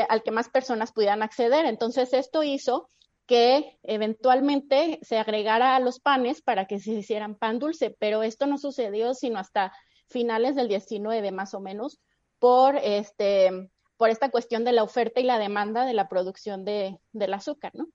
al 0.08 0.22
que 0.22 0.30
más 0.30 0.48
personas 0.48 0.92
pudieran 0.92 1.22
acceder. 1.22 1.66
Entonces, 1.66 2.12
esto 2.12 2.42
hizo 2.42 2.90
que 3.26 3.78
eventualmente 3.82 5.00
se 5.02 5.18
agregara 5.18 5.76
a 5.76 5.80
los 5.80 6.00
panes 6.00 6.40
para 6.40 6.66
que 6.66 6.78
se 6.78 6.92
hicieran 6.92 7.34
pan 7.34 7.58
dulce, 7.58 7.94
pero 7.98 8.22
esto 8.22 8.46
no 8.46 8.58
sucedió 8.58 9.14
sino 9.14 9.38
hasta 9.38 9.72
finales 10.08 10.54
del 10.54 10.68
19 10.68 11.32
más 11.32 11.52
o 11.52 11.60
menos 11.60 12.00
por 12.38 12.76
este 12.76 13.70
por 13.96 14.10
esta 14.10 14.30
cuestión 14.30 14.64
de 14.64 14.72
la 14.72 14.82
oferta 14.82 15.20
y 15.20 15.24
la 15.24 15.38
demanda 15.38 15.84
de 15.84 15.94
la 15.94 16.08
producción 16.08 16.64
de, 16.64 16.98
del 17.12 17.34
azúcar, 17.34 17.72
¿no? 17.74 17.88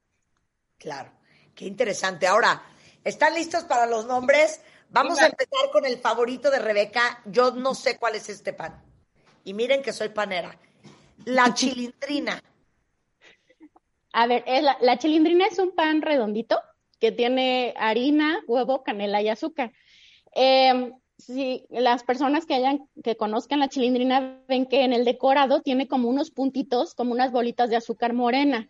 Claro, 0.77 1.12
qué 1.55 1.65
interesante. 1.65 2.27
Ahora, 2.27 2.63
¿están 3.03 3.36
listos 3.36 3.63
para 3.65 3.86
los 3.86 4.05
nombres? 4.05 4.62
Vamos 4.89 5.20
a 5.20 5.27
empezar 5.27 5.72
con 5.72 5.86
el 5.86 5.98
favorito 6.00 6.51
de 6.51 6.60
Rebeca. 6.60 7.22
Yo 7.25 7.51
no 7.51 7.74
sé 7.75 7.98
cuál 7.98 8.15
es 8.15 8.27
este 8.29 8.51
pan. 8.51 8.84
Y 9.43 9.53
miren 9.53 9.81
que 9.81 9.93
soy 9.93 10.10
panera. 10.10 10.58
La 11.25 11.53
chilindrina. 11.53 12.41
A 14.13 14.27
ver, 14.27 14.43
la, 14.81 14.98
chilindrina 14.98 15.46
es 15.48 15.58
un 15.60 15.74
pan 15.74 16.01
redondito 16.01 16.62
que 17.00 17.12
tiene 17.12 17.74
harina, 17.77 18.41
huevo, 18.48 18.84
canela 18.84 19.22
y 19.22 19.29
azúcar. 19.29 19.72
Em, 20.34 20.91
si 21.22 21.66
las 21.70 22.04
personas 22.04 22.46
que 22.46 22.56
hayan, 22.56 22.88
que 23.04 23.16
conozcan 23.16 23.60
la 23.60 23.70
chilindrina 23.70 24.40
ven 24.48 24.66
que 24.66 24.84
en 24.84 24.94
el 24.94 25.06
decorado 25.06 25.62
tiene 25.62 25.88
como 25.88 26.10
unos 26.10 26.32
puntitos, 26.32 26.94
como 26.96 27.12
unas 27.12 27.32
bolitas 27.32 27.70
de 27.70 27.75
azúcar 27.75 28.13
morena. 28.13 28.68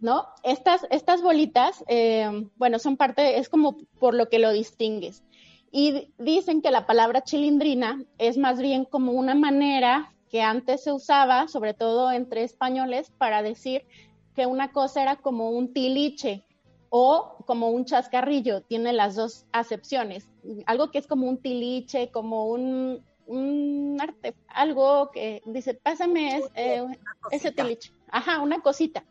¿No? 0.00 0.26
Estas, 0.42 0.86
estas 0.90 1.22
bolitas, 1.22 1.82
em, 1.88 2.50
bueno, 2.56 2.78
son 2.78 2.96
parte, 2.96 3.38
es 3.38 3.48
como 3.48 3.78
por 3.98 4.14
lo 4.14 4.28
que 4.28 4.38
lo 4.38 4.52
distingues. 4.52 5.24
Y 5.72 6.12
dicen 6.18 6.62
que 6.62 6.70
la 6.70 6.86
palabra 6.86 7.24
chilindrina 7.24 8.02
es 8.18 8.36
más 8.36 8.60
bien 8.60 8.84
como 8.84 9.12
una 9.12 9.34
manera 9.34 10.12
que 10.30 10.42
antes 10.42 10.84
se 10.84 10.92
usaba, 10.92 11.48
sobre 11.48 11.74
todo 11.74 12.12
entre 12.12 12.44
españoles, 12.44 13.10
para 13.18 13.42
decir 13.42 13.84
que 14.34 14.46
una 14.46 14.70
cosa 14.72 15.02
era 15.02 15.16
como 15.16 15.50
un 15.50 15.72
tiliche 15.72 16.44
o 16.90 17.37
como 17.48 17.70
un 17.70 17.86
chascarrillo, 17.86 18.60
tiene 18.60 18.92
las 18.92 19.16
dos 19.16 19.46
acepciones. 19.52 20.28
Algo 20.66 20.90
que 20.90 20.98
es 20.98 21.06
como 21.06 21.26
un 21.26 21.38
tiliche, 21.38 22.10
como 22.10 22.44
un, 22.44 23.96
arte, 23.98 24.34
algo 24.48 25.10
que 25.10 25.40
dice, 25.46 25.72
pásame 25.72 26.42
eh, 26.54 26.84
ese 27.30 27.50
tiliche. 27.50 27.90
Ajá, 28.10 28.42
una 28.42 28.60
cosita. 28.60 29.02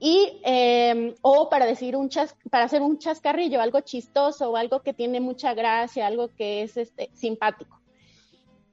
Y, 0.00 0.40
em, 0.42 1.14
o 1.22 1.48
para 1.48 1.64
decir 1.64 1.94
un 1.94 2.08
chas, 2.08 2.34
para 2.50 2.64
hacer 2.64 2.82
un 2.82 2.98
chascarrillo, 2.98 3.60
algo 3.60 3.78
chistoso 3.82 4.50
o 4.50 4.56
algo 4.56 4.82
que 4.82 4.92
tiene 4.92 5.20
mucha 5.20 5.54
gracia, 5.54 6.08
algo 6.08 6.26
que 6.34 6.62
es 6.62 6.76
este, 6.76 7.08
simpático. 7.14 7.79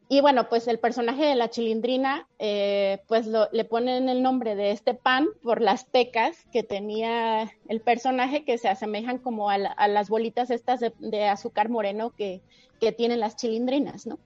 Y 0.10 0.22
bueno, 0.22 0.48
pues 0.48 0.68
el 0.68 0.80
personaje 0.80 1.26
de 1.26 1.36
la 1.36 1.50
chilindrina, 1.50 2.28
eh, 2.40 3.04
pues 3.08 3.28
le 3.28 3.66
ponen 3.66 4.08
el 4.08 4.24
nombre 4.24 4.56
de 4.56 4.72
este 4.72 4.94
pan 4.94 5.28
por 5.44 5.62
las 5.62 5.84
pecas 5.84 6.46
que 6.54 6.64
tenía 6.64 7.52
el 7.68 7.82
personaje 7.82 8.46
que 8.46 8.58
se 8.58 8.70
asemejan 8.70 9.18
como 9.18 9.50
a, 9.50 9.58
las 9.58 10.10
bolitas 10.10 10.50
estas 10.50 10.80
de, 10.80 11.26
azúcar 11.26 11.68
moreno 11.68 12.14
que, 12.16 12.42
tienen 12.96 13.20
las 13.20 13.36
chilindrinas, 13.36 14.06
¿no? 14.08 14.18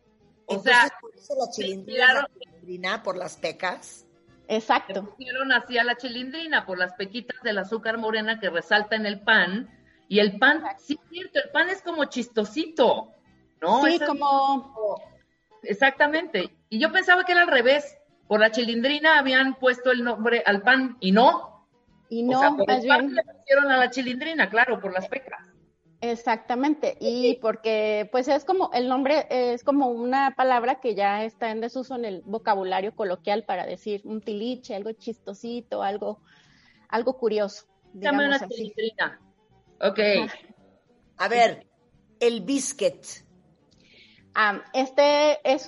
O 0.46 0.60
sea, 0.60 0.92
por 1.00 1.16
eso 1.16 1.34
la 1.40 1.50
chilindrina, 1.50 3.02
por 3.02 3.18
las 3.18 3.38
pecas. 3.38 4.06
Exacto. 4.48 5.06
Pusieron 5.16 5.52
así 5.52 5.78
a 5.78 5.84
la 5.84 5.96
chilindrina 5.96 6.66
por 6.66 6.78
las 6.78 6.94
pequitas 6.94 7.42
del 7.42 7.58
azúcar 7.58 7.98
morena 7.98 8.40
que 8.40 8.50
resalta 8.50 8.98
en 8.98 9.06
el 9.06 9.22
pan. 9.22 9.70
Y 10.10 10.20
el 10.20 10.38
pan, 10.38 10.62
sí 10.78 11.00
es 11.02 11.10
cierto, 11.10 11.40
el 11.44 11.50
pan 11.52 11.70
es 11.70 11.82
como 11.82 12.06
chistosito, 12.06 13.14
¿no? 13.62 13.86
Sí, 13.86 13.98
como 14.06 15.00
exactamente. 15.63 16.56
Y 16.70 16.80
yo 16.80 16.91
pensaba 16.91 17.24
que 17.24 17.34
era 17.34 17.41
al 17.41 17.48
revés. 17.48 17.98
Por 18.27 18.39
la 18.39 18.51
chilindrina 18.51 19.20
habían 19.20 19.56
puesto 19.56 19.91
el 19.91 20.03
nombre 20.03 20.41
al 20.46 20.62
pan 20.62 20.98
y 21.01 21.12
no. 21.12 21.68
Y 22.10 22.24
no, 22.24 22.58
por 22.58 22.72
el 22.72 22.88
pan 22.88 23.13
le 23.13 23.24
pusieron 23.24 23.72
a 23.72 23.77
la 23.77 23.89
chilindrina, 23.89 24.50
claro, 24.50 24.80
por 24.80 24.94
las 24.94 25.08
pecas. 25.08 25.39
Exactamente, 26.01 26.98
y 27.00 27.38
porque 27.41 28.10
pues 28.12 28.27
es 28.27 28.44
como 28.44 28.72
el 28.74 28.89
nombre 28.89 29.27
es 29.30 29.63
como 29.63 29.89
una 29.89 30.34
palabra 30.36 30.80
que 30.80 30.96
ya 30.96 31.24
está 31.24 31.51
en 31.51 31.62
desuso 31.62 31.96
en 31.96 32.06
el 32.06 32.24
vocabulario 32.25 32.96
coloquial 32.96 33.44
para 33.44 33.68
decir 33.68 34.01
un 34.03 34.20
tiliche, 34.20 34.74
algo 34.75 34.94
chistosito, 34.94 35.84
algo 35.84 36.20
algo 36.89 37.18
curioso. 37.18 37.68
Llama 37.94 38.27
la 38.27 38.48
chilindrina. 38.48 39.22
Ok. 39.80 40.00
A 41.18 41.27
ver, 41.27 41.68
el 42.20 42.41
biscuit 42.41 43.06
este 44.74 45.40
es 45.44 45.66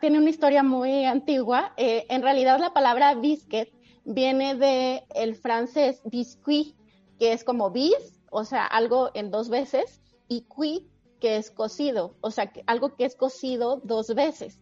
tiene 0.00 0.18
una 0.18 0.30
historia 0.30 0.62
muy 0.62 1.04
antigua. 1.04 1.72
Eh, 1.76 2.06
en 2.08 2.22
realidad 2.22 2.58
la 2.58 2.72
palabra 2.72 3.14
biscuit 3.14 3.68
viene 4.04 4.54
del 4.54 5.02
el 5.14 5.34
francés 5.34 6.00
biscuit, 6.04 6.76
que 7.18 7.32
es 7.32 7.44
como 7.44 7.70
bis, 7.70 8.20
o 8.30 8.44
sea, 8.44 8.66
algo 8.66 9.10
en 9.14 9.30
dos 9.30 9.48
veces, 9.48 10.00
y 10.28 10.42
cuit, 10.42 10.84
que 11.20 11.36
es 11.36 11.50
cocido, 11.50 12.16
o 12.20 12.30
sea, 12.30 12.52
algo 12.66 12.96
que 12.96 13.04
es 13.04 13.16
cocido 13.16 13.80
dos 13.84 14.14
veces. 14.14 14.58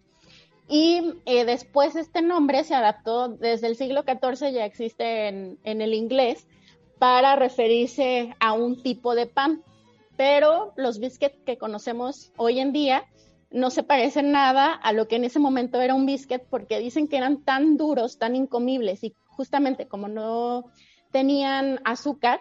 Y 0.68 1.14
eh, 1.26 1.44
después 1.44 1.96
este 1.96 2.22
nombre 2.22 2.62
se 2.64 2.74
adaptó 2.74 3.28
desde 3.28 3.66
el 3.66 3.76
siglo 3.76 4.04
XIV, 4.04 4.52
ya 4.52 4.64
existe 4.64 5.28
en, 5.28 5.58
en 5.64 5.80
el 5.80 5.92
inglés, 5.92 6.46
para 6.98 7.34
referirse 7.34 8.34
a 8.38 8.52
un 8.52 8.80
tipo 8.80 9.16
de 9.16 9.26
pan. 9.26 9.62
Pero 10.16 10.72
los 10.76 11.00
biscuits 11.00 11.36
que 11.44 11.58
conocemos 11.58 12.30
hoy 12.36 12.60
en 12.60 12.72
día 12.72 13.04
no 13.52 13.70
se 13.70 13.82
parecen 13.82 14.32
nada 14.32 14.72
a 14.72 14.92
lo 14.92 15.08
que 15.08 15.16
en 15.16 15.24
ese 15.24 15.38
momento 15.38 15.80
era 15.80 15.94
un 15.94 16.06
biscuit 16.06 16.42
porque 16.48 16.78
dicen 16.78 17.08
que 17.08 17.16
eran 17.16 17.42
tan 17.42 17.76
duros, 17.76 18.18
tan 18.18 18.34
incomibles 18.34 19.04
y 19.04 19.14
justamente 19.26 19.86
como 19.86 20.08
no 20.08 20.64
tenían 21.10 21.80
azúcar, 21.84 22.40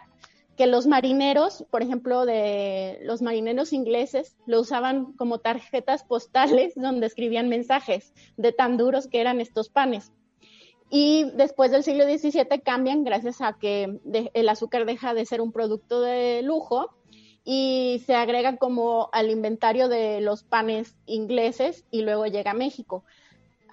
que 0.57 0.67
los 0.67 0.85
marineros, 0.87 1.65
por 1.71 1.81
ejemplo, 1.81 2.25
de 2.25 2.99
los 3.03 3.21
marineros 3.21 3.73
ingleses, 3.73 4.37
lo 4.45 4.61
usaban 4.61 5.13
como 5.13 5.39
tarjetas 5.39 6.03
postales 6.03 6.73
donde 6.75 7.07
escribían 7.07 7.49
mensajes 7.49 8.13
de 8.37 8.51
tan 8.51 8.77
duros 8.77 9.07
que 9.07 9.21
eran 9.21 9.41
estos 9.41 9.69
panes. 9.69 10.11
Y 10.89 11.31
después 11.35 11.71
del 11.71 11.83
siglo 11.83 12.03
XVII 12.03 12.61
cambian 12.63 13.05
gracias 13.05 13.41
a 13.41 13.57
que 13.57 14.01
el 14.33 14.49
azúcar 14.49 14.85
deja 14.85 15.13
de 15.13 15.25
ser 15.25 15.39
un 15.39 15.53
producto 15.53 16.01
de 16.01 16.41
lujo 16.41 16.93
y 17.43 18.03
se 18.05 18.15
agrega 18.15 18.57
como 18.57 19.09
al 19.13 19.29
inventario 19.29 19.87
de 19.87 20.21
los 20.21 20.43
panes 20.43 20.95
ingleses 21.05 21.85
y 21.91 22.01
luego 22.03 22.25
llega 22.27 22.51
a 22.51 22.55
México. 22.55 23.03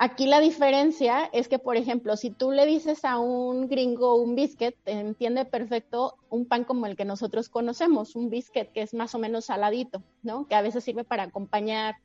Aquí 0.01 0.27
la 0.27 0.39
diferencia 0.39 1.29
es 1.33 1.49
que, 1.49 1.59
por 1.59 1.77
ejemplo, 1.77 2.17
si 2.17 2.31
tú 2.31 2.53
le 2.53 2.67
dices 2.67 3.05
a 3.05 3.19
un 3.19 3.67
gringo 3.67 4.15
un 4.15 4.37
biscuit, 4.37 4.77
entiende 4.87 5.45
perfecto 5.45 6.15
un 6.31 6.47
pan 6.47 6.63
como 6.63 6.87
el 6.87 6.97
que 6.97 7.05
nosotros 7.05 7.49
conocemos, 7.49 8.15
un 8.15 8.31
biscuit 8.31 8.71
que 8.71 8.83
es 8.83 8.95
más 8.95 9.17
o 9.17 9.19
menos 9.19 9.47
saladito, 9.47 10.05
¿no? 10.23 10.47
Que 10.47 10.55
a 10.55 10.63
veces 10.63 10.85
sirve 10.85 11.03
para 11.03 11.25
acompañar 11.25 11.97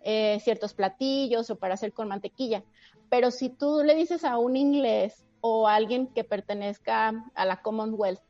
eh, 0.00 0.40
ciertos 0.40 0.72
platillos 0.72 1.50
o 1.50 1.56
para 1.56 1.74
hacer 1.74 1.92
con 1.92 2.08
mantequilla. 2.08 2.64
Pero 3.10 3.30
si 3.30 3.50
tú 3.50 3.82
le 3.84 3.94
dices 3.94 4.24
a 4.24 4.38
un 4.38 4.56
inglés 4.56 5.26
o 5.42 5.68
a 5.68 5.74
alguien 5.74 6.06
que 6.06 6.24
pertenezca 6.24 7.12
a 7.34 7.44
la 7.44 7.60
Commonwealth 7.60 8.22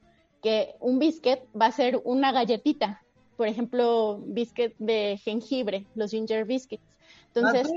que 0.42 0.74
un 0.80 0.98
biscuit 0.98 1.40
va 1.58 1.66
a 1.66 1.72
ser 1.72 2.00
una 2.04 2.32
galletita, 2.32 3.02
por 3.36 3.46
ejemplo, 3.46 4.18
biscuit 4.26 4.74
de 4.78 5.18
jengibre, 5.22 5.86
los 5.94 6.10
ginger 6.10 6.44
biscuits. 6.44 6.84
Entonces, 7.34 7.72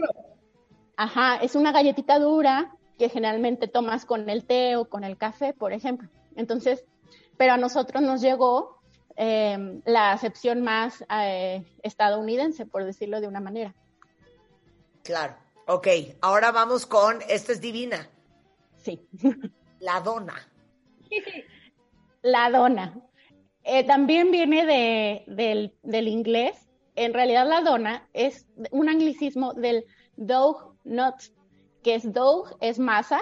ajá, 0.97 1.37
es 1.37 1.55
una 1.55 1.71
galletita 1.71 2.19
dura 2.19 2.75
que 2.97 3.09
generalmente 3.09 3.67
tomas 3.67 4.05
con 4.05 4.29
el 4.29 4.45
té 4.45 4.75
o 4.75 4.85
con 4.85 5.03
el 5.03 5.15
café, 5.17 5.53
por 5.53 5.73
ejemplo. 5.73 6.09
Entonces, 6.35 6.83
pero 7.37 7.53
a 7.53 7.57
nosotros 7.57 8.01
nos 8.01 8.21
llegó 8.21 8.79
eh, 9.15 9.81
la 9.85 10.11
acepción 10.11 10.61
más 10.61 11.05
eh, 11.09 11.63
estadounidense, 11.83 12.65
por 12.65 12.83
decirlo 12.83 13.21
de 13.21 13.27
una 13.27 13.39
manera. 13.39 13.73
Claro. 15.03 15.35
Ok, 15.67 15.87
ahora 16.21 16.51
vamos 16.51 16.85
con, 16.85 17.21
esta 17.27 17.51
es 17.51 17.61
divina. 17.61 18.09
Sí. 18.77 19.07
La 19.79 19.99
dona. 20.01 20.35
La 22.25 22.49
dona. 22.49 22.99
Eh, 23.63 23.83
también 23.83 24.31
viene 24.31 24.65
de, 24.65 25.71
del, 25.83 26.07
inglés. 26.07 26.55
En 26.95 27.13
realidad 27.13 27.47
la 27.47 27.61
dona 27.61 28.09
es 28.13 28.47
un 28.71 28.89
anglicismo 28.89 29.53
del 29.53 29.85
dough 30.15 30.75
nut, 30.83 31.13
que 31.83 31.93
es 31.93 32.11
dough 32.11 32.57
es 32.61 32.79
masa 32.79 33.19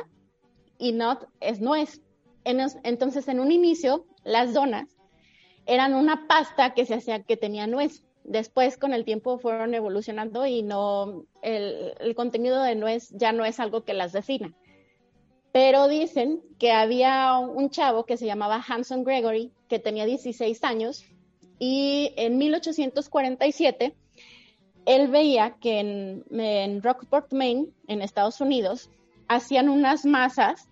y 0.78 0.94
nut 0.94 1.26
es 1.42 1.60
nuez. 1.60 2.00
entonces, 2.46 3.28
en 3.28 3.42
un 3.42 3.52
inicio, 3.52 4.06
las 4.24 4.54
donas 4.54 4.88
eran 5.66 5.96
una 5.96 6.26
pasta 6.26 6.74
que 6.74 6.86
se 6.86 6.94
hacía 6.94 7.24
que 7.24 7.36
tenía 7.36 7.68
nuez. 7.68 8.06
Después, 8.24 8.78
con 8.78 8.94
el 8.94 9.04
tiempo, 9.04 9.38
fueron 9.38 9.74
evolucionando 9.74 10.46
y 10.46 10.64
no, 10.64 11.26
el, 11.42 11.94
el 12.00 12.16
contenido 12.16 12.64
de 12.64 12.76
nuez 12.76 13.10
ya 13.10 13.34
no 13.34 13.44
es 13.44 13.60
algo 13.60 13.84
que 13.84 13.94
las 13.94 14.14
defina. 14.14 14.54
Pero 15.54 15.88
dicen 15.88 16.42
que 16.58 16.72
había 16.72 17.38
un 17.38 17.70
chavo 17.70 18.06
que 18.06 18.18
se 18.18 18.26
llamaba 18.26 18.64
Hanson 18.68 19.04
Gregory, 19.04 19.52
que 19.70 19.78
tenía 19.78 20.06
16 20.06 20.64
años, 20.64 21.06
y 21.60 22.12
en 22.18 22.40
1847 22.40 23.96
él 24.88 25.08
veía 25.10 25.56
que 25.62 25.80
en, 25.80 26.82
Rockport, 26.82 27.32
Maine, 27.34 27.68
en 27.88 28.02
Estados 28.02 28.42
Unidos, 28.42 28.90
hacían 29.28 29.70
unas 29.70 30.06
masas 30.06 30.68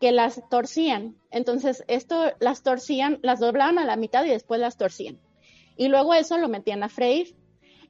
que 0.00 0.10
las 0.10 0.42
torcían. 0.50 1.16
Entonces, 1.30 1.84
esto 1.86 2.32
las 2.40 2.64
torcían, 2.64 3.20
las 3.22 3.38
doblaban 3.38 3.78
a 3.78 3.84
la 3.84 3.94
mitad 3.94 4.24
y 4.24 4.30
después 4.30 4.60
las 4.60 4.76
torcían. 4.76 5.20
Y 5.76 5.86
luego 5.86 6.14
eso 6.14 6.36
lo 6.36 6.48
metían 6.48 6.82
a 6.82 6.88
freír. 6.88 7.36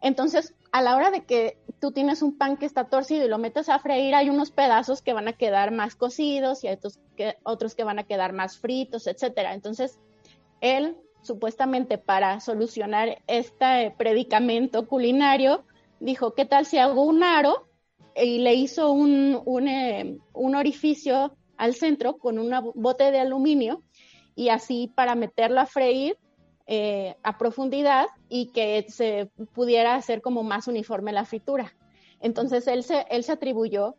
Entonces, 0.02 0.54
a 0.70 0.82
la 0.82 0.96
hora 0.96 1.10
de 1.10 1.24
que 1.24 1.56
tú 1.80 1.92
tienes 1.92 2.22
un 2.22 2.36
pan 2.36 2.56
que 2.56 2.66
está 2.66 2.84
torcido 2.84 3.24
y 3.24 3.28
lo 3.28 3.38
metes 3.38 3.68
a 3.68 3.78
freír, 3.78 4.14
hay 4.14 4.28
unos 4.28 4.50
pedazos 4.50 5.02
que 5.02 5.12
van 5.12 5.28
a 5.28 5.32
quedar 5.32 5.72
más 5.72 5.96
cocidos 5.96 6.62
y 6.62 6.68
otros 6.68 7.00
que, 7.16 7.36
otros 7.42 7.74
que 7.74 7.84
van 7.84 7.98
a 7.98 8.04
quedar 8.04 8.32
más 8.32 8.58
fritos, 8.58 9.06
etcétera. 9.06 9.54
Entonces, 9.54 9.98
él 10.60 10.96
supuestamente 11.22 11.98
para 11.98 12.40
solucionar 12.40 13.22
este 13.26 13.94
predicamento 13.96 14.86
culinario, 14.86 15.64
dijo, 16.00 16.34
¿qué 16.34 16.44
tal 16.44 16.66
si 16.66 16.78
hago 16.78 17.02
un 17.02 17.22
aro? 17.22 17.66
Y 18.14 18.38
le 18.38 18.54
hizo 18.54 18.90
un, 18.90 19.40
un, 19.44 19.68
eh, 19.68 20.18
un 20.32 20.54
orificio 20.54 21.36
al 21.56 21.74
centro 21.74 22.18
con 22.18 22.38
un 22.38 22.72
bote 22.74 23.10
de 23.10 23.20
aluminio 23.20 23.82
y 24.34 24.48
así 24.48 24.90
para 24.94 25.14
meterlo 25.14 25.60
a 25.60 25.66
freír 25.66 26.16
eh, 26.72 27.16
a 27.24 27.36
profundidad 27.36 28.06
y 28.28 28.52
que 28.52 28.86
se 28.88 29.28
pudiera 29.54 29.96
hacer 29.96 30.22
como 30.22 30.44
más 30.44 30.68
uniforme 30.68 31.10
la 31.10 31.24
fritura. 31.24 31.74
Entonces 32.20 32.68
él 32.68 32.84
se, 32.84 33.06
él 33.10 33.24
se 33.24 33.32
atribuyó 33.32 33.96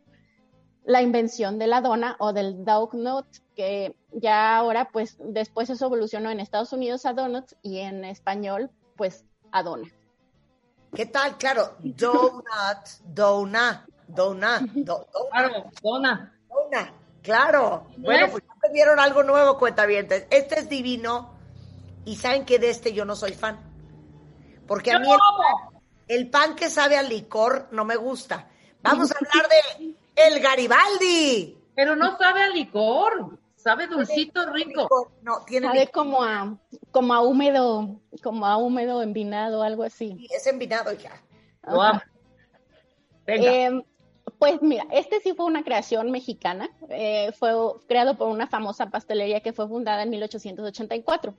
la 0.82 1.02
invención 1.02 1.58
de 1.58 1.66
la 1.66 1.82
dona 1.82 2.16
o 2.18 2.32
del 2.32 2.64
dog 2.64 2.94
nut, 2.94 3.26
que 3.54 3.94
ya 4.10 4.56
ahora, 4.56 4.88
pues 4.90 5.18
después 5.20 5.68
eso 5.68 5.84
evolucionó 5.84 6.30
en 6.30 6.40
Estados 6.40 6.72
Unidos 6.72 7.04
a 7.04 7.12
donuts 7.12 7.54
y 7.60 7.80
en 7.80 8.06
español, 8.06 8.70
pues 8.96 9.26
a 9.50 9.62
dona. 9.62 9.90
¿Qué 10.94 11.04
tal? 11.04 11.36
Claro, 11.36 11.76
donut, 11.78 12.88
dona, 13.04 13.86
dona, 14.08 14.66
do, 14.72 15.06
Claro, 15.30 15.64
dona. 15.82 16.38
Dona, 16.48 16.94
claro. 17.20 17.86
Bueno, 17.98 18.28
pues 18.30 18.42
algo 18.98 19.22
nuevo, 19.24 19.58
cuentavientes. 19.58 20.26
Este 20.30 20.60
es 20.60 20.70
divino 20.70 21.31
y 22.04 22.16
saben 22.16 22.44
que 22.44 22.58
de 22.58 22.70
este 22.70 22.92
yo 22.92 23.04
no 23.04 23.16
soy 23.16 23.32
fan. 23.32 23.58
Porque 24.66 24.92
a 24.92 24.98
mí 24.98 25.08
el, 26.08 26.30
pan 26.30 26.54
que 26.54 26.70
sabe 26.70 26.96
al 26.96 27.08
licor 27.08 27.68
no 27.72 27.84
me 27.84 27.96
gusta. 27.96 28.48
Vamos 28.82 29.10
a 29.12 29.14
hablar 29.14 29.50
de 29.50 29.94
el 30.16 30.40
Garibaldi. 30.40 31.58
Pero 31.74 31.96
no 31.96 32.16
sabe 32.18 32.42
a 32.42 32.48
licor, 32.48 33.38
sabe 33.56 33.86
dulcito 33.86 34.50
rico. 34.52 35.12
No, 35.22 35.42
tiene 35.46 35.68
sabe 35.68 35.88
como 35.88 36.22
a 36.22 36.58
como 36.90 37.14
a 37.14 37.20
húmedo, 37.22 38.00
como 38.22 38.46
a 38.46 38.56
húmedo 38.56 39.02
envinado, 39.02 39.62
algo 39.62 39.84
así. 39.84 40.26
es 40.30 40.46
envinado 40.46 40.92
ya. 40.92 41.12
Eh, 43.26 43.82
pues 44.38 44.60
mira, 44.60 44.86
este 44.90 45.20
sí 45.20 45.34
fue 45.34 45.46
una 45.46 45.62
creación 45.62 46.10
mexicana, 46.10 46.68
eh, 46.88 47.32
fue 47.38 47.52
creado 47.86 48.16
por 48.16 48.28
una 48.28 48.48
famosa 48.48 48.90
pastelería 48.90 49.40
que 49.40 49.52
fue 49.52 49.68
fundada 49.68 50.02
en 50.02 50.10
1884. 50.10 51.34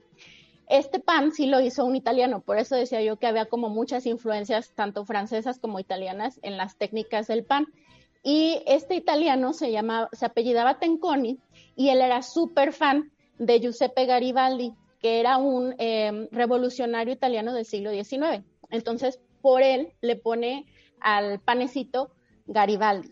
Este 0.68 0.98
pan 0.98 1.32
sí 1.32 1.46
lo 1.46 1.60
hizo 1.60 1.84
un 1.84 1.96
italiano, 1.96 2.40
por 2.40 2.58
eso 2.58 2.74
decía 2.74 3.02
yo 3.02 3.16
que 3.16 3.26
había 3.26 3.46
como 3.46 3.68
muchas 3.68 4.06
influencias, 4.06 4.72
tanto 4.74 5.04
francesas 5.04 5.58
como 5.58 5.78
italianas, 5.78 6.40
en 6.42 6.56
las 6.56 6.76
técnicas 6.76 7.26
del 7.26 7.44
pan. 7.44 7.66
Y 8.22 8.62
este 8.66 8.94
italiano 8.94 9.52
se 9.52 9.70
llamaba, 9.70 10.08
se 10.12 10.24
apellidaba 10.24 10.78
Tenconi 10.78 11.38
y 11.76 11.90
él 11.90 12.00
era 12.00 12.22
súper 12.22 12.72
fan 12.72 13.12
de 13.38 13.60
Giuseppe 13.60 14.06
Garibaldi, 14.06 14.72
que 15.00 15.20
era 15.20 15.36
un 15.36 15.74
em, 15.78 16.28
revolucionario 16.30 17.12
italiano 17.12 17.52
del 17.52 17.66
siglo 17.66 17.90
XIX. 17.90 18.42
Entonces, 18.70 19.20
por 19.42 19.60
él 19.62 19.92
le 20.00 20.16
pone 20.16 20.64
al 21.00 21.40
panecito 21.40 22.10
Garibaldi. 22.46 23.10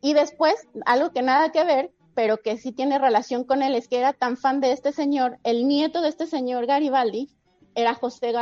Y 0.00 0.14
después, 0.14 0.54
algo 0.84 1.12
que 1.12 1.22
nada 1.22 1.52
que 1.52 1.62
ver, 1.64 1.92
pero 2.16 2.38
que 2.38 2.56
sí 2.56 2.72
tiene 2.72 2.98
relación 2.98 3.44
con 3.44 3.62
él, 3.62 3.74
es 3.74 3.88
que 3.88 3.98
era 3.98 4.14
tan 4.14 4.38
fan 4.38 4.60
de 4.62 4.72
este 4.72 4.90
señor, 4.90 5.38
el 5.44 5.68
nieto 5.68 6.00
de 6.00 6.08
este 6.08 6.26
señor 6.26 6.64
Garibaldi, 6.64 7.28
era 7.74 7.92
José 7.92 8.32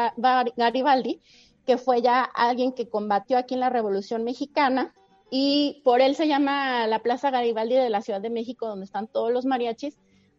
Garibaldi, 0.57 1.21
que 1.67 1.77
fue 1.77 2.01
ya 2.01 2.23
alguien 2.23 2.73
que 2.73 2.89
combatió 2.89 3.37
aquí 3.37 3.55
en 3.55 3.61
la 3.61 3.71
Revolución 3.71 4.23
Mexicana, 4.23 4.95
y 5.29 5.83
por 5.83 6.01
él 6.01 6.15
se 6.15 6.29
llama 6.29 6.87
la 6.87 7.01
Plaza 7.01 7.33
Garibaldi 7.33 7.75
de 7.75 7.91
la 7.91 8.01
Ciudad 8.01 8.21
de 8.21 8.31
México, 8.31 8.69
donde 8.69 8.85
están 8.85 9.09
todos 9.09 9.33
los 9.33 9.45
mariachis, 9.45 9.99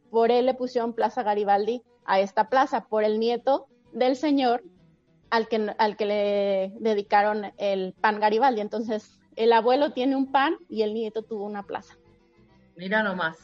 por 0.10 0.32
él 0.32 0.46
le 0.46 0.54
pusieron 0.54 0.94
Plaza 0.94 1.22
Garibaldi 1.22 1.82
a 2.06 2.22
esta 2.22 2.48
plaza, 2.48 2.86
por 2.86 3.04
el 3.04 3.20
nieto 3.20 3.68
del 3.92 4.16
señor 4.16 4.64
al 5.30 5.50
que, 5.50 5.76
al 5.78 5.98
que 5.98 6.06
le 6.06 6.74
dedicaron 6.80 7.52
el 7.58 7.92
pan 8.00 8.22
Garibaldi. 8.22 8.62
Entonces, 8.62 9.20
el 9.36 9.52
abuelo 9.52 9.92
tiene 9.92 10.16
un 10.16 10.32
pan 10.32 10.56
y 10.70 10.84
el 10.84 10.94
nieto 10.94 11.22
tuvo 11.22 11.44
una 11.44 11.64
plaza. 11.64 11.98
Mira 12.76 13.04
nomás. 13.04 13.38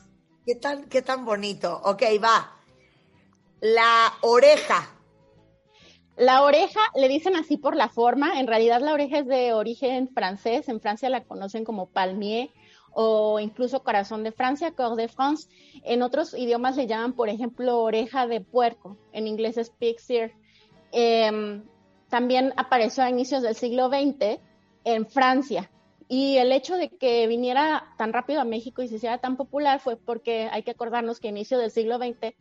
¿Qué 0.45 0.55
tan, 0.55 0.89
qué 0.89 1.01
tan 1.01 1.25
bonito? 1.25 1.81
Ok, 1.83 2.03
va. 2.23 2.57
La 3.59 4.13
oreja. 4.21 4.89
La 6.17 6.43
oreja 6.43 6.81
le 6.95 7.07
dicen 7.07 7.35
así 7.35 7.57
por 7.57 7.75
la 7.75 7.89
forma. 7.89 8.39
En 8.39 8.47
realidad 8.47 8.81
la 8.81 8.93
oreja 8.93 9.19
es 9.19 9.27
de 9.27 9.53
origen 9.53 10.09
francés. 10.09 10.67
En 10.67 10.81
Francia 10.81 11.09
la 11.09 11.23
conocen 11.23 11.63
como 11.63 11.87
palmier 11.87 12.49
o 12.93 13.39
incluso 13.39 13.83
corazón 13.83 14.23
de 14.23 14.31
Francia, 14.31 14.75
cœur 14.75 14.95
de 14.95 15.07
France. 15.07 15.47
En 15.83 16.01
otros 16.01 16.33
idiomas 16.33 16.75
le 16.75 16.87
llaman, 16.87 17.13
por 17.13 17.29
ejemplo, 17.29 17.79
oreja 17.79 18.27
de 18.27 18.41
puerco. 18.41 18.97
En 19.13 19.27
inglés 19.27 19.57
es 19.57 19.69
pig's 19.69 20.09
ear. 20.09 20.31
También 22.09 22.53
apareció 22.57 23.03
a 23.03 23.09
inicios 23.09 23.41
del 23.41 23.55
siglo 23.55 23.87
XX 23.87 24.39
en 24.83 25.07
Francia. 25.07 25.71
Y 26.13 26.39
el 26.39 26.51
hecho 26.51 26.75
de 26.75 26.89
que 26.89 27.25
viniera 27.27 27.85
tan 27.97 28.11
rápido 28.11 28.41
a 28.41 28.43
México 28.43 28.81
y 28.81 28.89
se 28.89 28.95
hiciera 28.95 29.19
tan 29.19 29.37
popular 29.37 29.79
fue 29.79 29.95
porque 29.95 30.49
hay 30.51 30.61
que 30.61 30.71
acordarnos 30.71 31.21
que 31.21 31.29
a 31.29 31.31
inicio 31.31 31.57
del 31.57 31.71
siglo 31.71 31.99
XX 31.99 32.35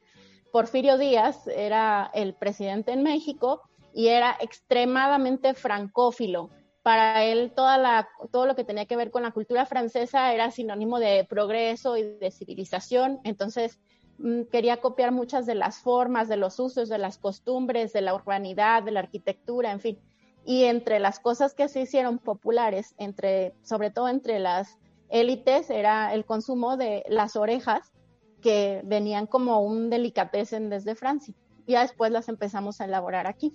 Porfirio 0.51 0.99
Díaz 0.99 1.47
era 1.47 2.11
el 2.13 2.35
presidente 2.35 2.91
en 2.91 3.05
México 3.05 3.63
y 3.95 4.09
era 4.09 4.37
extremadamente 4.41 5.55
francófilo. 5.55 6.51
Para 6.83 7.23
él 7.23 7.53
toda 7.55 7.79
la, 7.79 8.09
todo 8.33 8.47
lo 8.47 8.57
que 8.57 8.65
tenía 8.65 8.87
que 8.87 8.97
ver 8.97 9.13
con 9.13 9.23
la 9.23 9.31
cultura 9.31 9.65
francesa 9.67 10.35
era 10.35 10.51
sinónimo 10.51 10.99
de 10.99 11.25
progreso 11.31 11.97
y 11.97 12.03
de 12.03 12.33
civilización. 12.33 13.21
Entonces 13.23 13.79
mm, 14.19 14.47
quería 14.51 14.79
copiar 14.79 15.13
muchas 15.13 15.47
de 15.47 15.55
las 15.55 15.79
formas, 15.79 16.29
de 16.29 16.39
los 16.39 16.59
usos, 16.59 16.89
de 16.89 16.99
las 16.99 17.19
costumbres, 17.19 17.93
de 17.93 18.01
la 18.01 18.17
urbanidad, 18.17 18.83
de 18.83 18.91
la 18.91 18.99
arquitectura, 18.99 19.71
en 19.71 19.79
fin. 19.79 20.01
Y 20.45 20.65
entre 20.65 20.99
las 20.99 21.21
cosas 21.21 21.55
que 21.55 21.69
se 21.69 21.83
hicieron 21.83 22.19
populares, 22.19 22.95
entre, 22.99 23.55
sobre 23.63 23.91
todo 23.91 24.09
entre 24.09 24.39
las 24.39 24.79
élites, 25.09 25.71
era 25.71 26.15
el 26.15 26.25
consumo 26.25 26.77
de 26.77 27.05
las 27.09 27.37
orejas, 27.37 27.93
que 28.41 28.81
venían 28.85 29.27
como 29.27 29.61
un 29.61 29.91
delicatessen 29.91 30.71
desde 30.71 30.95
Francia. 30.95 31.35
Y 31.67 31.73
ya 31.73 31.83
después 31.83 32.11
las 32.11 32.29
empezamos 32.29 32.81
a 32.81 32.87
elaborar 32.87 33.27
aquí. 33.27 33.53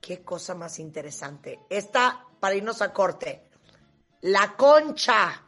Qué 0.00 0.22
cosa 0.22 0.54
más 0.54 0.78
interesante. 0.78 1.60
Esta 1.70 2.26
para 2.40 2.56
irnos 2.56 2.82
a 2.82 2.92
corte. 2.92 3.44
La 4.22 4.56
concha. 4.56 5.44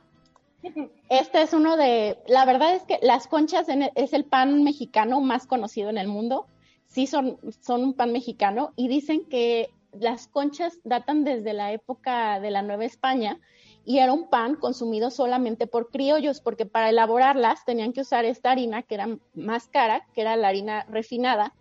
Este 1.09 1.43
es 1.43 1.53
uno 1.53 1.77
de, 1.77 2.19
la 2.29 2.45
verdad 2.45 2.75
es 2.75 2.85
que 2.85 2.99
las 3.03 3.27
conchas 3.27 3.67
es 3.69 4.13
el 4.13 4.25
pan 4.25 4.63
mexicano 4.63 5.21
más 5.21 5.47
conocido 5.47 5.91
en 5.91 5.99
el 5.99 6.09
mundo. 6.09 6.47
Sí 6.87 7.07
son, 7.07 7.39
son 7.61 7.83
un 7.83 7.95
pan 7.95 8.13
mexicano 8.13 8.73
y 8.77 8.89
dicen 8.89 9.27
que 9.29 9.71
las 10.01 10.27
conchas 10.27 10.79
datan 10.85 11.25
desde 11.25 11.53
la 11.53 11.73
época 11.73 12.41
de 12.41 12.51
la 12.51 12.63
Nueva 12.63 12.85
España 12.85 13.41
y 13.85 13.99
era 13.99 14.13
un 14.13 14.29
pan 14.31 14.57
consumido 14.57 15.11
solamente 15.11 15.67
por 15.67 15.91
criollos, 15.91 16.41
porque 16.41 16.67
para 16.67 16.89
elaborarlas 16.89 17.65
tenían 17.65 17.93
que 17.93 18.01
usar 18.01 18.25
esta 18.25 18.51
harina 18.51 18.83
que 18.83 18.95
era 18.95 19.19
más 19.35 19.69
cara, 19.69 20.07
que 20.15 20.23
era 20.23 20.37
la 20.37 20.49
harina 20.49 20.87
refinada. 20.89 21.53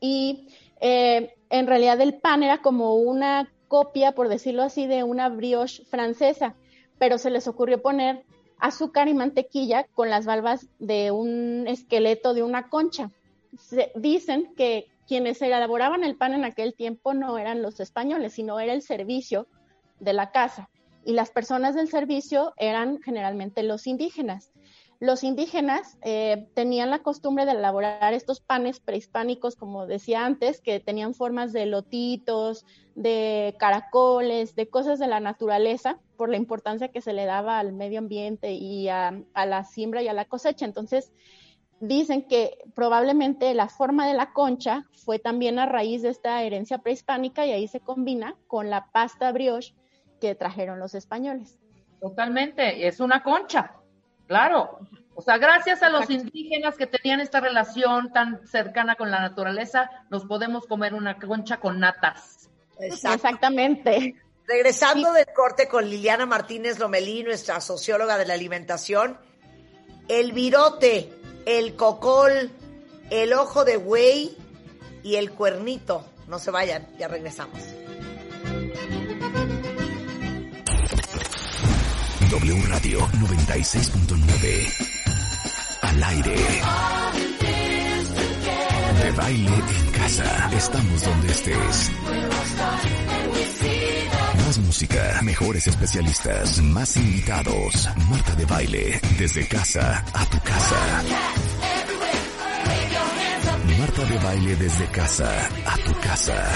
Y 0.00 0.48
eh, 0.80 1.34
en 1.50 1.66
realidad 1.66 2.00
el 2.00 2.14
pan 2.14 2.42
era 2.42 2.62
como 2.62 2.94
una 2.94 3.50
copia, 3.68 4.12
por 4.12 4.28
decirlo 4.28 4.62
así, 4.62 4.86
de 4.86 5.02
una 5.02 5.28
brioche 5.28 5.84
francesa, 5.84 6.54
pero 6.98 7.18
se 7.18 7.30
les 7.30 7.46
ocurrió 7.46 7.82
poner 7.82 8.24
azúcar 8.58 9.08
y 9.08 9.14
mantequilla 9.14 9.84
con 9.94 10.08
las 10.08 10.24
valvas 10.24 10.68
de 10.78 11.10
un 11.10 11.66
esqueleto 11.68 12.32
de 12.32 12.42
una 12.42 12.68
concha. 12.68 13.10
Se, 13.58 13.92
dicen 13.94 14.54
que 14.56 14.88
quienes 15.06 15.40
elaboraban 15.42 16.04
el 16.04 16.16
pan 16.16 16.34
en 16.34 16.44
aquel 16.44 16.74
tiempo 16.74 17.14
no 17.14 17.38
eran 17.38 17.62
los 17.62 17.80
españoles, 17.80 18.34
sino 18.34 18.58
era 18.60 18.72
el 18.72 18.82
servicio 18.82 19.46
de 20.00 20.12
la 20.12 20.30
casa 20.30 20.70
y 21.04 21.12
las 21.12 21.30
personas 21.30 21.74
del 21.74 21.88
servicio 21.88 22.54
eran 22.56 23.00
generalmente 23.02 23.62
los 23.62 23.86
indígenas. 23.86 24.52
Los 25.00 25.22
indígenas 25.22 25.98
eh, 26.02 26.48
tenían 26.54 26.88
la 26.88 27.00
costumbre 27.00 27.44
de 27.44 27.52
elaborar 27.52 28.14
estos 28.14 28.40
panes 28.40 28.80
prehispánicos, 28.80 29.56
como 29.56 29.86
decía 29.86 30.24
antes, 30.24 30.60
que 30.60 30.80
tenían 30.80 31.14
formas 31.14 31.52
de 31.52 31.66
lotitos, 31.66 32.64
de 32.94 33.54
caracoles, 33.58 34.54
de 34.54 34.68
cosas 34.68 34.98
de 34.98 35.08
la 35.08 35.20
naturaleza, 35.20 35.98
por 36.16 36.30
la 36.30 36.36
importancia 36.36 36.88
que 36.88 37.02
se 37.02 37.12
le 37.12 37.26
daba 37.26 37.58
al 37.58 37.72
medio 37.72 37.98
ambiente 37.98 38.52
y 38.52 38.88
a, 38.88 39.20
a 39.34 39.46
la 39.46 39.64
siembra 39.64 40.02
y 40.02 40.08
a 40.08 40.14
la 40.14 40.24
cosecha. 40.24 40.64
Entonces, 40.64 41.12
dicen 41.80 42.26
que 42.26 42.58
probablemente 42.74 43.52
la 43.54 43.68
forma 43.68 44.06
de 44.06 44.14
la 44.14 44.32
concha 44.32 44.86
fue 45.04 45.18
también 45.18 45.58
a 45.58 45.66
raíz 45.66 46.02
de 46.02 46.10
esta 46.10 46.42
herencia 46.42 46.78
prehispánica 46.78 47.46
y 47.46 47.52
ahí 47.52 47.68
se 47.68 47.80
combina 47.80 48.36
con 48.46 48.70
la 48.70 48.90
pasta 48.90 49.30
brioche 49.32 49.74
que 50.20 50.34
trajeron 50.34 50.78
los 50.78 50.94
españoles. 50.94 51.58
Totalmente, 52.00 52.86
es 52.86 53.00
una 53.00 53.22
concha, 53.22 53.72
claro. 54.26 54.78
O 55.14 55.22
sea, 55.22 55.38
gracias 55.38 55.82
a 55.82 55.90
los 55.90 56.10
indígenas 56.10 56.76
que 56.76 56.86
tenían 56.86 57.20
esta 57.20 57.40
relación 57.40 58.12
tan 58.12 58.46
cercana 58.46 58.96
con 58.96 59.10
la 59.10 59.20
naturaleza, 59.20 59.90
nos 60.10 60.24
podemos 60.24 60.66
comer 60.66 60.94
una 60.94 61.18
concha 61.18 61.58
con 61.58 61.78
natas. 61.78 62.50
Exactamente. 62.80 64.16
Regresando 64.46 65.12
del 65.12 65.26
corte 65.34 65.68
con 65.68 65.88
Liliana 65.88 66.26
Martínez 66.26 66.78
Lomelí, 66.78 67.22
nuestra 67.22 67.60
socióloga 67.60 68.18
de 68.18 68.26
la 68.26 68.34
alimentación, 68.34 69.18
el 70.08 70.32
virote, 70.32 71.10
el 71.46 71.76
cocol, 71.76 72.50
el 73.10 73.32
ojo 73.32 73.64
de 73.64 73.76
buey 73.76 74.36
y 75.02 75.16
el 75.16 75.30
cuernito. 75.32 76.04
No 76.28 76.38
se 76.38 76.50
vayan, 76.50 76.86
ya 76.98 77.08
regresamos. 77.08 77.58
W 82.30 82.62
Radio 82.68 82.98
96.9. 82.98 84.88
Al 85.82 86.02
aire. 86.02 86.36
De 89.02 89.10
baile 89.12 89.54
en 89.54 89.92
casa. 89.92 90.50
Estamos 90.56 91.02
donde 91.04 91.30
estés. 91.30 91.90
Más 94.44 94.58
música, 94.58 95.20
mejores 95.22 95.66
especialistas, 95.66 96.60
más 96.62 96.96
invitados. 96.96 97.88
Marta 98.10 98.34
de 98.34 98.44
baile, 98.44 99.00
desde 99.18 99.46
casa 99.48 100.04
a 100.12 100.26
tu 100.26 100.38
casa. 100.40 101.02
Marta 103.78 104.04
de 104.04 104.18
baile 104.18 104.56
desde 104.56 104.86
casa 104.88 105.48
a 105.66 105.76
tu 105.78 105.94
casa. 106.00 106.52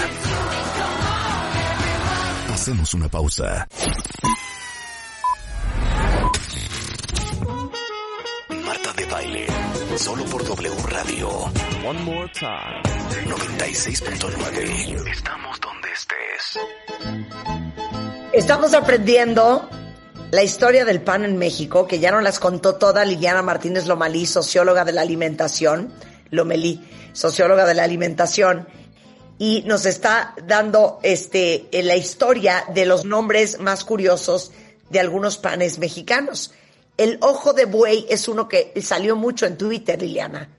Hacemos 2.53 2.93
una 2.93 3.09
pausa. 3.09 3.67
Marta 8.65 8.93
de 8.93 9.05
baile, 9.05 9.47
solo 9.97 10.25
por 10.25 10.43
W 10.45 10.75
Radio. 10.89 11.29
One 11.85 12.03
more 12.03 12.29
time. 12.33 12.83
96.9. 13.25 15.11
Estamos 15.11 15.59
donde 15.61 15.78
estés. 15.99 16.59
Estamos 18.33 18.73
aprendiendo 18.73 19.67
la 20.31 20.43
historia 20.43 20.85
del 20.85 21.01
pan 21.01 21.25
en 21.25 21.37
México, 21.37 21.87
que 21.87 21.99
ya 21.99 22.11
nos 22.11 22.23
las 22.23 22.39
contó 22.39 22.75
toda 22.75 23.03
Liliana 23.03 23.41
Martínez 23.41 23.87
Lomalí, 23.87 24.25
socióloga 24.25 24.85
de 24.85 24.93
la 24.93 25.01
alimentación, 25.01 25.91
Lomelí, 26.29 26.87
socióloga 27.13 27.65
de 27.65 27.73
la 27.73 27.83
alimentación, 27.83 28.67
y 29.37 29.63
nos 29.65 29.85
está 29.85 30.35
dando 30.45 30.99
este, 31.01 31.67
la 31.71 31.95
historia 31.95 32.65
de 32.73 32.85
los 32.85 33.05
nombres 33.05 33.59
más 33.59 33.83
curiosos 33.83 34.51
de 34.89 34.99
algunos 34.99 35.37
panes 35.37 35.79
mexicanos. 35.79 36.53
El 36.97 37.17
ojo 37.21 37.53
de 37.53 37.65
buey 37.65 38.05
es 38.09 38.27
uno 38.27 38.47
que 38.47 38.73
salió 38.81 39.15
mucho 39.15 39.45
en 39.45 39.57
Twitter, 39.57 39.99
Liliana. 40.01 40.49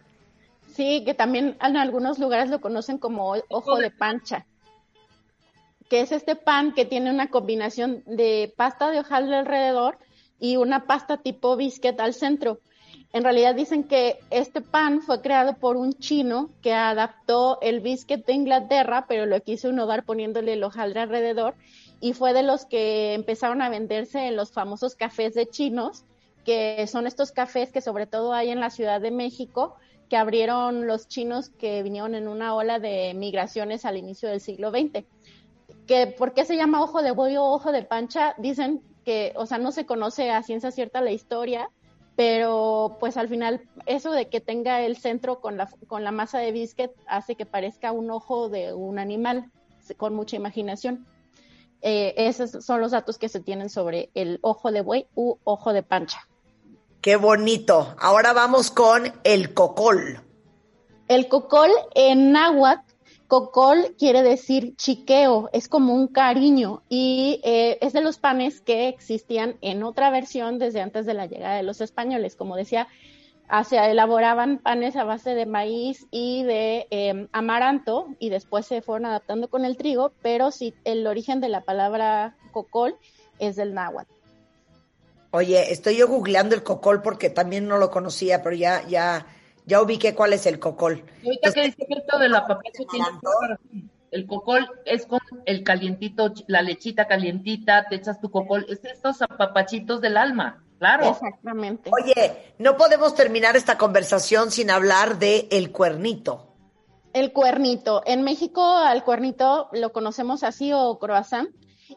Sí, 0.74 1.02
que 1.04 1.14
también 1.14 1.56
en 1.60 1.76
algunos 1.76 2.18
lugares 2.18 2.48
lo 2.48 2.60
conocen 2.60 2.96
como 2.96 3.34
ojo 3.48 3.76
de 3.76 3.90
pancha, 3.90 4.46
que 5.90 6.00
es 6.00 6.12
este 6.12 6.36
pan 6.36 6.72
que 6.72 6.86
tiene 6.86 7.10
una 7.10 7.30
combinación 7.30 8.04
de 8.06 8.54
pasta 8.56 8.90
de 8.90 9.00
hojaldre 9.00 9.36
alrededor 9.36 9.98
y 10.38 10.56
una 10.56 10.86
pasta 10.86 11.16
tipo 11.16 11.56
biscuit 11.56 11.98
al 11.98 12.14
centro. 12.14 12.60
En 13.12 13.24
realidad 13.24 13.56
dicen 13.56 13.82
que 13.82 14.20
este 14.30 14.60
pan 14.60 15.02
fue 15.02 15.20
creado 15.20 15.56
por 15.56 15.76
un 15.76 15.92
chino 15.94 16.48
que 16.62 16.72
adaptó 16.72 17.58
el 17.60 17.80
biscuit 17.80 18.24
de 18.24 18.34
Inglaterra, 18.34 19.06
pero 19.08 19.26
lo 19.26 19.40
quiso 19.40 19.68
innovar 19.68 20.04
poniéndole 20.04 20.52
el 20.52 20.62
hojaldre 20.62 21.00
alrededor 21.00 21.56
y 22.00 22.12
fue 22.12 22.32
de 22.34 22.44
los 22.44 22.66
que 22.66 23.14
empezaron 23.14 23.60
a 23.60 23.68
venderse 23.68 24.28
en 24.28 24.36
los 24.36 24.52
famosos 24.52 24.94
cafés 24.94 25.34
de 25.34 25.46
chinos, 25.46 26.04
que 26.44 26.86
son 26.86 27.08
estos 27.08 27.32
cafés 27.32 27.72
que 27.72 27.80
sobre 27.80 28.06
todo 28.06 28.32
hay 28.32 28.50
en 28.50 28.60
la 28.60 28.70
Ciudad 28.70 29.00
de 29.00 29.10
México, 29.10 29.74
que 30.08 30.16
abrieron 30.16 30.86
los 30.86 31.08
chinos 31.08 31.50
que 31.50 31.82
vinieron 31.82 32.14
en 32.14 32.28
una 32.28 32.54
ola 32.54 32.78
de 32.78 33.12
migraciones 33.14 33.84
al 33.84 33.96
inicio 33.96 34.28
del 34.28 34.40
siglo 34.40 34.70
XX. 34.70 35.04
Que, 35.90 36.06
¿Por 36.06 36.34
qué 36.34 36.44
se 36.44 36.54
llama 36.54 36.84
ojo 36.84 37.02
de 37.02 37.10
buey 37.10 37.36
o 37.36 37.42
ojo 37.46 37.72
de 37.72 37.82
pancha? 37.82 38.36
Dicen 38.38 38.80
que, 39.04 39.32
o 39.34 39.44
sea, 39.44 39.58
no 39.58 39.72
se 39.72 39.86
conoce 39.86 40.30
a 40.30 40.40
ciencia 40.44 40.70
cierta 40.70 41.00
la 41.00 41.10
historia, 41.10 41.68
pero 42.14 42.96
pues 43.00 43.16
al 43.16 43.28
final 43.28 43.68
eso 43.86 44.12
de 44.12 44.28
que 44.28 44.40
tenga 44.40 44.82
el 44.82 44.96
centro 44.96 45.40
con 45.40 45.56
la, 45.56 45.68
con 45.88 46.04
la 46.04 46.12
masa 46.12 46.38
de 46.38 46.52
biscuit 46.52 46.92
hace 47.08 47.34
que 47.34 47.44
parezca 47.44 47.90
un 47.90 48.08
ojo 48.12 48.48
de 48.48 48.72
un 48.72 49.00
animal 49.00 49.50
con 49.96 50.14
mucha 50.14 50.36
imaginación. 50.36 51.08
Eh, 51.82 52.14
esos 52.16 52.64
son 52.64 52.80
los 52.80 52.92
datos 52.92 53.18
que 53.18 53.28
se 53.28 53.40
tienen 53.40 53.68
sobre 53.68 54.10
el 54.14 54.38
ojo 54.42 54.70
de 54.70 54.82
buey 54.82 55.08
u 55.16 55.38
ojo 55.42 55.72
de 55.72 55.82
pancha. 55.82 56.20
Qué 57.00 57.16
bonito. 57.16 57.96
Ahora 57.98 58.32
vamos 58.32 58.70
con 58.70 59.12
el 59.24 59.54
cocol. 59.54 60.20
El 61.08 61.26
cocol 61.26 61.72
en 61.96 62.30
náhuatl, 62.30 62.89
cocol 63.30 63.94
quiere 63.96 64.24
decir 64.24 64.74
chiqueo, 64.76 65.48
es 65.52 65.68
como 65.68 65.94
un 65.94 66.08
cariño 66.08 66.82
y 66.88 67.40
eh, 67.44 67.78
es 67.80 67.92
de 67.92 68.00
los 68.00 68.18
panes 68.18 68.60
que 68.60 68.88
existían 68.88 69.56
en 69.60 69.84
otra 69.84 70.10
versión 70.10 70.58
desde 70.58 70.80
antes 70.80 71.06
de 71.06 71.14
la 71.14 71.26
llegada 71.26 71.54
de 71.54 71.62
los 71.62 71.80
españoles. 71.80 72.34
Como 72.34 72.56
decía, 72.56 72.88
se 73.62 73.78
elaboraban 73.78 74.58
panes 74.58 74.96
a 74.96 75.04
base 75.04 75.36
de 75.36 75.46
maíz 75.46 76.08
y 76.10 76.42
de 76.42 76.88
eh, 76.90 77.28
amaranto 77.30 78.08
y 78.18 78.30
después 78.30 78.66
se 78.66 78.82
fueron 78.82 79.06
adaptando 79.06 79.48
con 79.48 79.64
el 79.64 79.76
trigo, 79.76 80.12
pero 80.22 80.50
sí 80.50 80.74
el 80.84 81.06
origen 81.06 81.40
de 81.40 81.50
la 81.50 81.60
palabra 81.60 82.36
cocol 82.50 82.96
es 83.38 83.54
del 83.54 83.74
náhuatl. 83.74 84.12
Oye, 85.30 85.72
estoy 85.72 85.96
yo 85.96 86.08
googleando 86.08 86.56
el 86.56 86.64
cocol 86.64 87.00
porque 87.00 87.30
también 87.30 87.68
no 87.68 87.78
lo 87.78 87.92
conocía, 87.92 88.42
pero 88.42 88.56
ya, 88.56 88.84
ya, 88.88 89.24
ya 89.66 89.82
ubiqué 89.82 90.14
cuál 90.14 90.32
es 90.32 90.46
el 90.46 90.58
cocol. 90.58 91.04
ahorita 91.24 91.52
que 91.52 91.62
dice 91.62 91.86
esto 91.88 92.18
de 92.18 92.28
la 92.28 92.46
tiene 92.90 93.06
el 94.10 94.26
cocol 94.26 94.68
es 94.84 95.06
con 95.06 95.20
el 95.46 95.62
calientito, 95.62 96.32
la 96.46 96.62
lechita 96.62 97.06
calientita, 97.06 97.86
te 97.88 97.96
echas 97.96 98.20
tu 98.20 98.30
cocol, 98.30 98.66
es 98.68 98.84
estos 98.84 99.22
apapachitos 99.22 100.00
del 100.00 100.16
alma, 100.16 100.64
claro. 100.78 101.10
Exactamente. 101.10 101.90
Oye, 101.92 102.54
no 102.58 102.76
podemos 102.76 103.14
terminar 103.14 103.56
esta 103.56 103.78
conversación 103.78 104.50
sin 104.50 104.70
hablar 104.70 105.18
de 105.18 105.48
el 105.50 105.70
cuernito. 105.70 106.46
El 107.12 107.32
cuernito. 107.32 108.02
En 108.06 108.22
México 108.22 108.62
al 108.62 109.04
cuernito 109.04 109.68
lo 109.72 109.92
conocemos 109.92 110.42
así 110.42 110.72
o 110.72 110.98
croissant 110.98 111.48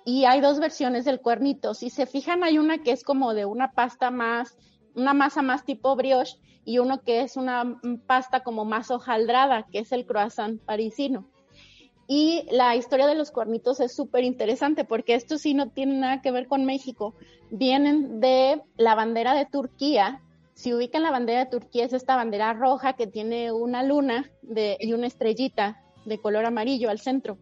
y 0.05 0.25
hay 0.25 0.41
dos 0.41 0.59
versiones 0.59 1.05
del 1.05 1.19
cuernito. 1.19 1.73
Si 1.73 1.89
se 1.89 2.05
fijan, 2.05 2.43
hay 2.43 2.57
una 2.57 2.79
que 2.79 2.91
es 2.91 3.03
como 3.03 3.33
de 3.33 3.45
una 3.45 3.71
pasta 3.73 4.09
más, 4.09 4.57
una 4.95 5.13
masa 5.13 5.41
más 5.41 5.65
tipo 5.65 5.95
brioche 5.95 6.37
y 6.65 6.79
uno 6.79 7.01
que 7.01 7.21
es 7.21 7.37
una 7.37 7.79
pasta 8.07 8.43
como 8.43 8.65
más 8.65 8.91
hojaldrada, 8.91 9.67
que 9.71 9.79
es 9.79 9.91
el 9.91 10.05
croissant 10.05 10.61
parisino. 10.61 11.27
Y 12.07 12.45
la 12.51 12.75
historia 12.75 13.07
de 13.07 13.15
los 13.15 13.31
cuernitos 13.31 13.79
es 13.79 13.95
súper 13.95 14.23
interesante 14.23 14.83
porque 14.83 15.15
esto 15.15 15.37
sí 15.37 15.53
no 15.53 15.69
tiene 15.69 15.97
nada 15.97 16.21
que 16.21 16.31
ver 16.31 16.47
con 16.47 16.65
México. 16.65 17.15
Vienen 17.49 18.19
de 18.19 18.61
la 18.77 18.95
bandera 18.95 19.33
de 19.33 19.45
Turquía. 19.45 20.21
Si 20.53 20.73
ubican 20.73 21.03
la 21.03 21.11
bandera 21.11 21.45
de 21.45 21.51
Turquía 21.51 21.85
es 21.85 21.93
esta 21.93 22.15
bandera 22.15 22.53
roja 22.53 22.93
que 22.93 23.07
tiene 23.07 23.51
una 23.51 23.83
luna 23.83 24.29
y 24.79 24.93
una 24.93 25.07
estrellita 25.07 25.81
de 26.05 26.19
color 26.19 26.45
amarillo 26.45 26.89
al 26.89 26.99
centro. 26.99 27.37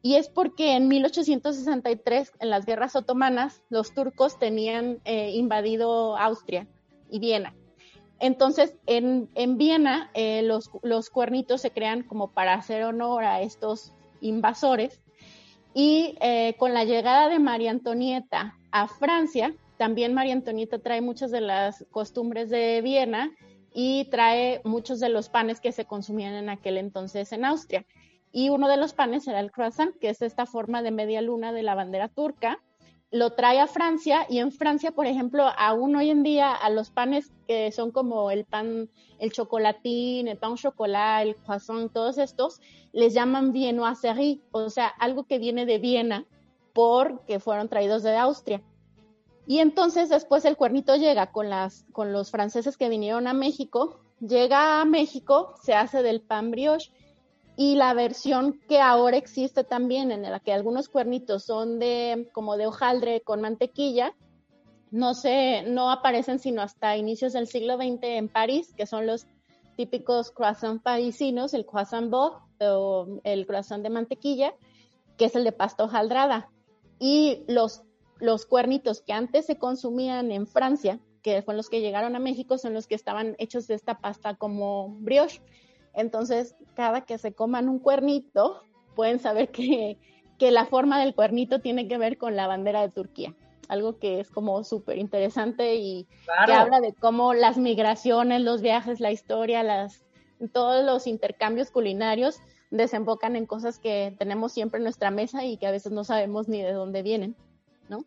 Y 0.00 0.14
es 0.14 0.28
porque 0.28 0.74
en 0.74 0.88
1863, 0.88 2.32
en 2.38 2.50
las 2.50 2.64
guerras 2.64 2.96
otomanas, 2.96 3.62
los 3.68 3.92
turcos 3.92 4.38
tenían 4.38 5.00
eh, 5.04 5.32
invadido 5.32 6.16
Austria 6.16 6.68
y 7.10 7.18
Viena. 7.18 7.54
Entonces, 8.20 8.76
en, 8.86 9.28
en 9.34 9.58
Viena, 9.58 10.10
eh, 10.14 10.42
los, 10.42 10.70
los 10.82 11.10
cuernitos 11.10 11.60
se 11.60 11.70
crean 11.70 12.02
como 12.02 12.32
para 12.32 12.54
hacer 12.54 12.84
honor 12.84 13.24
a 13.24 13.40
estos 13.42 13.92
invasores. 14.20 15.00
Y 15.74 16.16
eh, 16.20 16.54
con 16.58 16.74
la 16.74 16.84
llegada 16.84 17.28
de 17.28 17.38
María 17.38 17.70
Antonieta 17.70 18.56
a 18.72 18.88
Francia, 18.88 19.54
también 19.76 20.14
María 20.14 20.32
Antonieta 20.32 20.80
trae 20.80 21.00
muchas 21.00 21.30
de 21.30 21.40
las 21.40 21.86
costumbres 21.90 22.50
de 22.50 22.80
Viena 22.82 23.30
y 23.72 24.06
trae 24.06 24.60
muchos 24.64 24.98
de 24.98 25.08
los 25.08 25.28
panes 25.28 25.60
que 25.60 25.70
se 25.70 25.84
consumían 25.84 26.34
en 26.34 26.48
aquel 26.48 26.78
entonces 26.78 27.32
en 27.32 27.44
Austria. 27.44 27.86
Y 28.32 28.48
uno 28.48 28.68
de 28.68 28.76
los 28.76 28.92
panes 28.92 29.28
era 29.28 29.40
el 29.40 29.52
croissant, 29.52 29.96
que 29.98 30.10
es 30.10 30.20
esta 30.20 30.46
forma 30.46 30.82
de 30.82 30.90
media 30.90 31.22
luna 31.22 31.52
de 31.52 31.62
la 31.62 31.76
bandera 31.76 32.08
turca. 32.08 32.60
Lo 33.10 33.30
trae 33.30 33.58
a 33.58 33.66
Francia 33.66 34.26
y 34.28 34.38
en 34.38 34.52
Francia, 34.52 34.90
por 34.90 35.06
ejemplo, 35.06 35.44
aún 35.56 35.96
hoy 35.96 36.10
en 36.10 36.22
día 36.22 36.52
a 36.52 36.68
los 36.68 36.90
panes 36.90 37.32
que 37.46 37.72
son 37.72 37.90
como 37.90 38.30
el 38.30 38.44
pan, 38.44 38.90
el 39.18 39.32
chocolatín, 39.32 40.28
el 40.28 40.36
pan 40.36 40.56
chocolate, 40.56 41.30
el 41.30 41.36
croissant, 41.36 41.90
todos 41.90 42.18
estos, 42.18 42.60
les 42.92 43.14
llaman 43.14 43.52
viennoiserie, 43.52 44.42
o 44.50 44.68
sea, 44.68 44.88
algo 44.88 45.24
que 45.24 45.38
viene 45.38 45.64
de 45.64 45.78
Viena 45.78 46.26
porque 46.74 47.40
fueron 47.40 47.68
traídos 47.68 48.02
de 48.02 48.14
Austria. 48.16 48.62
Y 49.46 49.60
entonces 49.60 50.10
después 50.10 50.44
el 50.44 50.58
cuernito 50.58 50.94
llega 50.96 51.32
con, 51.32 51.48
las, 51.48 51.86
con 51.92 52.12
los 52.12 52.30
franceses 52.30 52.76
que 52.76 52.90
vinieron 52.90 53.26
a 53.26 53.32
México, 53.32 54.00
llega 54.20 54.82
a 54.82 54.84
México, 54.84 55.54
se 55.62 55.72
hace 55.72 56.02
del 56.02 56.20
pan 56.20 56.50
brioche 56.50 56.92
y 57.60 57.74
la 57.74 57.92
versión 57.92 58.60
que 58.68 58.80
ahora 58.80 59.16
existe 59.16 59.64
también 59.64 60.12
en 60.12 60.22
la 60.22 60.38
que 60.38 60.52
algunos 60.52 60.88
cuernitos 60.88 61.42
son 61.42 61.80
de 61.80 62.28
como 62.32 62.56
de 62.56 62.68
hojaldre 62.68 63.20
con 63.22 63.40
mantequilla, 63.40 64.14
no 64.92 65.12
se, 65.12 65.62
no 65.62 65.90
aparecen 65.90 66.38
sino 66.38 66.62
hasta 66.62 66.96
inicios 66.96 67.32
del 67.32 67.48
siglo 67.48 67.76
XX 67.76 67.98
en 68.02 68.28
París, 68.28 68.72
que 68.76 68.86
son 68.86 69.08
los 69.08 69.26
típicos 69.76 70.30
croissants 70.30 70.84
parisinos, 70.84 71.52
el 71.52 71.66
croissant 71.66 72.08
beau 72.08 72.42
o 72.60 73.20
el 73.24 73.44
croissant 73.44 73.82
de 73.82 73.90
mantequilla, 73.90 74.54
que 75.16 75.24
es 75.24 75.34
el 75.34 75.42
de 75.42 75.50
pasta 75.50 75.82
hojaldrada. 75.82 76.50
Y 77.00 77.42
los, 77.48 77.82
los 78.20 78.46
cuernitos 78.46 79.02
que 79.02 79.12
antes 79.12 79.46
se 79.46 79.58
consumían 79.58 80.30
en 80.30 80.46
Francia, 80.46 81.00
que 81.22 81.42
fueron 81.42 81.56
los 81.56 81.68
que 81.68 81.80
llegaron 81.80 82.14
a 82.14 82.20
México, 82.20 82.56
son 82.56 82.72
los 82.72 82.86
que 82.86 82.94
estaban 82.94 83.34
hechos 83.38 83.66
de 83.66 83.74
esta 83.74 83.98
pasta 83.98 84.36
como 84.36 84.90
brioche. 85.00 85.42
Entonces, 85.94 86.54
cada 86.74 87.02
que 87.02 87.18
se 87.18 87.32
coman 87.32 87.68
un 87.68 87.78
cuernito, 87.78 88.62
pueden 88.94 89.18
saber 89.20 89.50
que, 89.50 89.98
que 90.38 90.50
la 90.50 90.66
forma 90.66 91.00
del 91.00 91.14
cuernito 91.14 91.60
tiene 91.60 91.88
que 91.88 91.98
ver 91.98 92.18
con 92.18 92.36
la 92.36 92.46
bandera 92.46 92.80
de 92.80 92.90
Turquía. 92.90 93.34
Algo 93.68 93.98
que 93.98 94.20
es 94.20 94.30
como 94.30 94.64
súper 94.64 94.96
interesante 94.98 95.76
y 95.76 96.06
que 96.46 96.52
habla 96.52 96.80
de 96.80 96.94
cómo 96.94 97.34
las 97.34 97.58
migraciones, 97.58 98.40
los 98.40 98.62
viajes, 98.62 98.98
la 99.00 99.10
historia, 99.10 99.62
las, 99.62 100.04
todos 100.52 100.84
los 100.84 101.06
intercambios 101.06 101.70
culinarios 101.70 102.40
desembocan 102.70 103.36
en 103.36 103.46
cosas 103.46 103.78
que 103.78 104.14
tenemos 104.18 104.52
siempre 104.52 104.78
en 104.78 104.84
nuestra 104.84 105.10
mesa 105.10 105.44
y 105.44 105.56
que 105.56 105.66
a 105.66 105.70
veces 105.70 105.92
no 105.92 106.04
sabemos 106.04 106.48
ni 106.48 106.62
de 106.62 106.72
dónde 106.72 107.02
vienen, 107.02 107.36
¿no? 107.88 108.04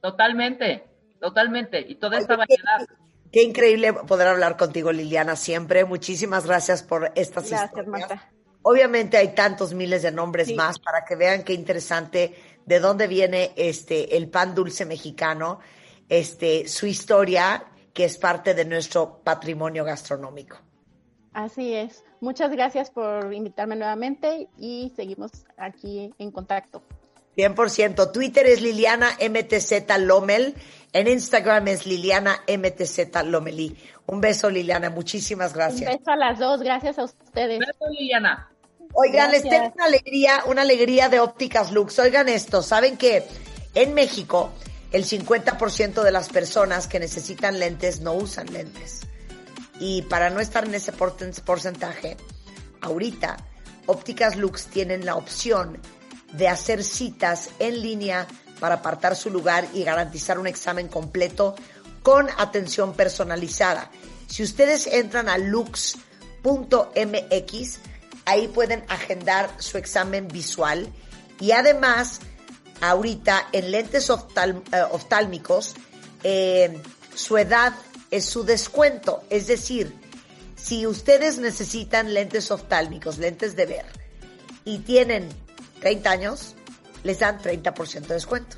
Totalmente, 0.00 0.84
totalmente. 1.20 1.80
Y 1.88 1.96
toda 1.96 2.18
esta 2.18 2.36
variedad. 2.36 2.86
Qué 3.32 3.42
increíble 3.42 3.92
poder 3.92 4.28
hablar 4.28 4.56
contigo, 4.56 4.90
Liliana, 4.90 5.36
siempre. 5.36 5.84
Muchísimas 5.84 6.46
gracias 6.46 6.82
por 6.82 7.12
estas 7.14 7.48
gracias, 7.48 7.86
Marta. 7.86 8.30
Obviamente 8.62 9.16
hay 9.16 9.34
tantos 9.34 9.72
miles 9.72 10.02
de 10.02 10.10
nombres 10.10 10.54
más 10.54 10.78
para 10.78 11.04
que 11.04 11.16
vean 11.16 11.44
qué 11.44 11.54
interesante 11.54 12.34
de 12.66 12.80
dónde 12.80 13.06
viene 13.06 13.52
este 13.56 14.16
el 14.16 14.28
pan 14.28 14.54
dulce 14.54 14.84
mexicano, 14.84 15.60
este 16.08 16.68
su 16.68 16.86
historia 16.86 17.64
que 17.94 18.04
es 18.04 18.18
parte 18.18 18.52
de 18.54 18.64
nuestro 18.64 19.20
patrimonio 19.22 19.84
gastronómico. 19.84 20.58
Así 21.32 21.74
es. 21.74 22.04
Muchas 22.20 22.50
gracias 22.50 22.90
por 22.90 23.32
invitarme 23.32 23.76
nuevamente 23.76 24.48
y 24.58 24.92
seguimos 24.94 25.30
aquí 25.56 26.12
en 26.18 26.30
contacto. 26.32 26.82
100%. 27.40 28.12
Twitter 28.12 28.46
es 28.46 28.60
Liliana 28.60 29.10
MTZ 29.20 29.98
Lomel. 29.98 30.54
En 30.92 31.06
Instagram 31.06 31.68
es 31.68 31.86
Liliana 31.86 32.42
MTZ 32.48 33.24
Lomelí. 33.24 33.76
Un 34.06 34.20
beso, 34.20 34.50
Liliana. 34.50 34.90
Muchísimas 34.90 35.54
gracias. 35.54 35.90
Un 35.90 35.98
beso 35.98 36.10
a 36.10 36.16
las 36.16 36.38
dos. 36.38 36.60
Gracias 36.60 36.98
a 36.98 37.04
ustedes. 37.04 37.58
Un 37.58 37.66
beso, 37.66 37.90
Liliana. 37.90 38.50
Oigan, 38.92 39.30
les 39.30 39.42
tengo 39.42 39.72
una 39.74 39.84
alegría, 39.84 40.42
una 40.46 40.62
alegría 40.62 41.08
de 41.08 41.20
ópticas 41.20 41.70
Lux. 41.70 41.98
Oigan 42.00 42.28
esto, 42.28 42.60
¿saben 42.62 42.96
que 42.96 43.24
en 43.74 43.94
México 43.94 44.52
el 44.90 45.04
50% 45.04 46.02
de 46.02 46.10
las 46.10 46.28
personas 46.28 46.88
que 46.88 46.98
necesitan 46.98 47.60
lentes 47.60 48.00
no 48.00 48.14
usan 48.14 48.52
lentes? 48.52 49.06
Y 49.78 50.02
para 50.02 50.28
no 50.28 50.40
estar 50.40 50.64
en 50.64 50.74
ese 50.74 50.92
porcentaje, 50.92 52.16
ahorita 52.80 53.36
ópticas 53.86 54.36
Lux 54.36 54.66
tienen 54.66 55.06
la 55.06 55.14
opción 55.14 55.80
de 56.32 56.48
hacer 56.48 56.84
citas 56.84 57.50
en 57.58 57.80
línea 57.82 58.26
para 58.60 58.76
apartar 58.76 59.16
su 59.16 59.30
lugar 59.30 59.66
y 59.72 59.84
garantizar 59.84 60.38
un 60.38 60.46
examen 60.46 60.88
completo 60.88 61.54
con 62.02 62.28
atención 62.38 62.94
personalizada. 62.94 63.90
Si 64.26 64.42
ustedes 64.42 64.86
entran 64.86 65.28
a 65.28 65.38
lux.mx, 65.38 65.88
ahí 68.26 68.48
pueden 68.48 68.84
agendar 68.88 69.50
su 69.58 69.78
examen 69.78 70.28
visual 70.28 70.88
y 71.40 71.52
además 71.52 72.20
ahorita 72.80 73.48
en 73.52 73.70
lentes 73.70 74.08
eh, 74.10 74.14
oftálmicos 74.90 75.74
eh, 76.22 76.80
su 77.14 77.38
edad 77.38 77.74
es 78.10 78.24
su 78.26 78.44
descuento, 78.44 79.22
es 79.30 79.46
decir, 79.46 79.92
si 80.56 80.86
ustedes 80.86 81.38
necesitan 81.38 82.12
lentes 82.12 82.50
oftálmicos, 82.50 83.18
lentes 83.18 83.56
de 83.56 83.66
ver, 83.66 83.86
y 84.64 84.78
tienen 84.78 85.28
30 85.80 86.10
años, 86.10 86.54
les 87.02 87.18
dan 87.18 87.40
30% 87.40 88.06
de 88.06 88.14
descuento. 88.14 88.56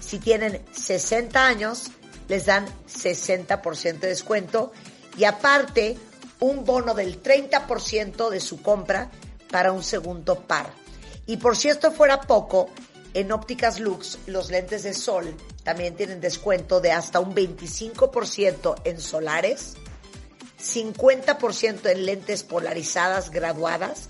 Si 0.00 0.18
tienen 0.18 0.64
60 0.72 1.46
años, 1.46 1.90
les 2.28 2.46
dan 2.46 2.66
60% 2.86 4.00
de 4.00 4.08
descuento 4.08 4.72
y 5.16 5.24
aparte 5.24 5.96
un 6.40 6.64
bono 6.64 6.94
del 6.94 7.22
30% 7.22 8.30
de 8.30 8.40
su 8.40 8.62
compra 8.62 9.10
para 9.50 9.72
un 9.72 9.82
segundo 9.82 10.40
par. 10.40 10.72
Y 11.26 11.36
por 11.36 11.56
si 11.56 11.68
esto 11.68 11.92
fuera 11.92 12.20
poco, 12.20 12.68
en 13.14 13.30
Ópticas 13.30 13.78
Lux 13.78 14.18
los 14.26 14.50
lentes 14.50 14.82
de 14.82 14.94
sol 14.94 15.36
también 15.62 15.94
tienen 15.94 16.20
descuento 16.20 16.80
de 16.80 16.92
hasta 16.92 17.20
un 17.20 17.34
25% 17.34 18.80
en 18.84 19.00
solares, 19.00 19.74
50% 20.58 21.90
en 21.90 22.06
lentes 22.06 22.42
polarizadas 22.42 23.30
graduadas 23.30 24.08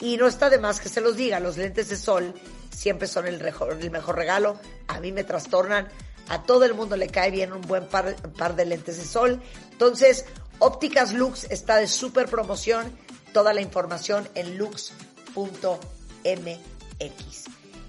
y 0.00 0.16
no 0.16 0.26
está 0.26 0.50
de 0.50 0.58
más 0.58 0.80
que 0.80 0.88
se 0.88 1.00
los 1.00 1.16
diga, 1.16 1.40
los 1.40 1.56
lentes 1.56 1.88
de 1.88 1.96
sol 1.96 2.34
siempre 2.74 3.06
son 3.06 3.26
el 3.26 3.40
mejor, 3.40 3.72
el 3.72 3.90
mejor 3.90 4.16
regalo. 4.16 4.58
A 4.88 5.00
mí 5.00 5.12
me 5.12 5.24
trastornan, 5.24 5.88
a 6.28 6.42
todo 6.42 6.64
el 6.64 6.74
mundo 6.74 6.96
le 6.96 7.08
cae 7.08 7.30
bien 7.30 7.52
un 7.52 7.62
buen 7.62 7.86
par, 7.86 8.16
par 8.36 8.56
de 8.56 8.64
lentes 8.66 8.96
de 8.98 9.04
sol. 9.04 9.40
Entonces, 9.70 10.26
Ópticas 10.58 11.12
Lux 11.12 11.44
está 11.50 11.76
de 11.76 11.86
super 11.86 12.28
promoción. 12.28 12.96
Toda 13.32 13.52
la 13.52 13.60
información 13.60 14.28
en 14.34 14.56
lux.mx. 14.56 14.94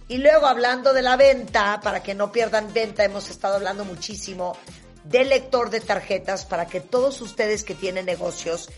Y 0.07 0.17
luego 0.17 0.45
hablando 0.47 0.93
de 0.93 1.01
la 1.01 1.15
venta, 1.17 1.79
para 1.81 2.01
que 2.01 2.13
no 2.13 2.31
pierdan 2.31 2.73
venta, 2.73 3.03
hemos 3.03 3.29
estado 3.29 3.55
hablando 3.55 3.85
muchísimo 3.85 4.57
del 5.03 5.29
lector 5.29 5.69
de 5.69 5.81
tarjetas 5.81 6.45
para 6.45 6.67
que 6.67 6.81
todos 6.81 7.21
ustedes 7.21 7.63
que 7.63 7.75
tienen 7.75 8.05
negocios 8.05 8.69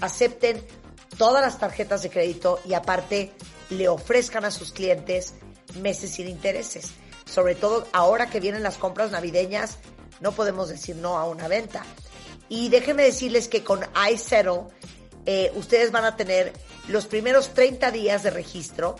acepten 0.00 0.64
todas 1.16 1.42
las 1.42 1.58
tarjetas 1.58 2.02
de 2.02 2.10
crédito 2.10 2.60
y 2.64 2.74
aparte 2.74 3.32
le 3.70 3.88
ofrezcan 3.88 4.44
a 4.44 4.50
sus 4.50 4.72
clientes 4.72 5.34
meses 5.80 6.10
sin 6.10 6.28
intereses. 6.28 6.92
Sobre 7.24 7.54
todo 7.54 7.86
ahora 7.92 8.30
que 8.30 8.40
vienen 8.40 8.62
las 8.62 8.78
compras 8.78 9.10
navideñas, 9.10 9.78
no 10.20 10.32
podemos 10.32 10.68
decir 10.68 10.96
no 10.96 11.18
a 11.18 11.26
una 11.26 11.48
venta. 11.48 11.84
Y 12.48 12.68
déjenme 12.70 13.04
decirles 13.04 13.48
que 13.48 13.62
con 13.62 13.80
iSettle 14.10 14.62
eh, 15.26 15.52
ustedes 15.54 15.92
van 15.92 16.04
a 16.04 16.16
tener 16.16 16.52
los 16.88 17.06
primeros 17.06 17.52
30 17.52 17.90
días 17.90 18.22
de 18.22 18.30
registro 18.30 18.96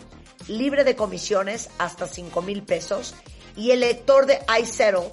libre 0.47 0.85
de 0.85 0.97
comisiones 0.97 1.71
hasta 1.79 2.07
5 2.07 2.43
mil 2.43 2.63
pesos 2.63 3.15
y 3.57 3.71
el 3.71 3.81
lector 3.81 4.27
de 4.27 4.39
iSettle 4.61 5.11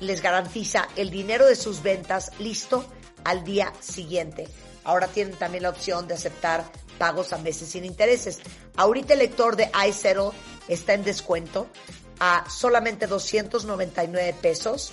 les 0.00 0.22
garantiza 0.22 0.88
el 0.96 1.10
dinero 1.10 1.46
de 1.46 1.56
sus 1.56 1.82
ventas 1.82 2.30
listo 2.38 2.84
al 3.24 3.44
día 3.44 3.72
siguiente 3.80 4.48
ahora 4.84 5.08
tienen 5.08 5.36
también 5.36 5.62
la 5.64 5.70
opción 5.70 6.06
de 6.06 6.14
aceptar 6.14 6.64
pagos 6.98 7.32
a 7.32 7.38
meses 7.38 7.68
sin 7.68 7.84
intereses. 7.84 8.40
Ahorita 8.76 9.14
el 9.14 9.20
lector 9.20 9.56
de 9.56 9.70
iSettle 9.88 10.30
está 10.68 10.94
en 10.94 11.04
descuento 11.04 11.66
a 12.20 12.44
solamente 12.48 13.06
299 13.06 14.34
pesos. 14.40 14.92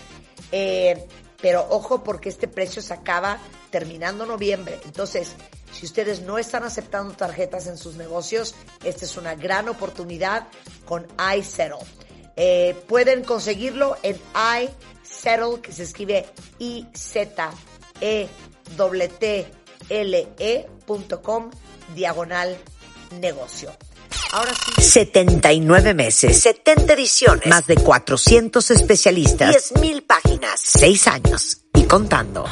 Eh, 0.51 1.07
pero 1.41 1.65
ojo 1.69 2.03
porque 2.03 2.29
este 2.29 2.47
precio 2.47 2.81
se 2.81 2.93
acaba 2.93 3.39
terminando 3.69 4.25
noviembre. 4.25 4.79
Entonces, 4.85 5.35
si 5.71 5.85
ustedes 5.85 6.21
no 6.21 6.37
están 6.37 6.63
aceptando 6.63 7.13
tarjetas 7.13 7.67
en 7.67 7.77
sus 7.77 7.95
negocios, 7.95 8.55
esta 8.83 9.05
es 9.05 9.15
una 9.17 9.35
gran 9.35 9.69
oportunidad 9.69 10.47
con 10.85 11.07
iSettle. 11.37 11.77
Eh, 12.35 12.75
pueden 12.87 13.23
conseguirlo 13.23 13.97
en 14.03 14.17
iSettle, 14.63 15.61
que 15.61 15.71
se 15.71 15.83
escribe 15.83 16.25
i 16.59 16.87
z 19.89 20.27
e 20.37 20.67
t 20.85 20.93
l 20.93 21.03
ecom 21.09 21.49
diagonal 21.95 22.55
negocio. 23.19 23.75
Ahora 24.31 24.53
sí. 24.53 24.81
79 24.81 25.93
meses, 25.95 26.39
70 26.39 26.93
ediciones, 26.93 27.47
más 27.47 27.65
de 27.65 27.75
400 27.75 28.71
especialistas, 28.71 29.73
10.000 29.73 30.05
páginas, 30.05 30.61
6 30.61 31.07
años 31.07 31.61
contando. 31.89 32.45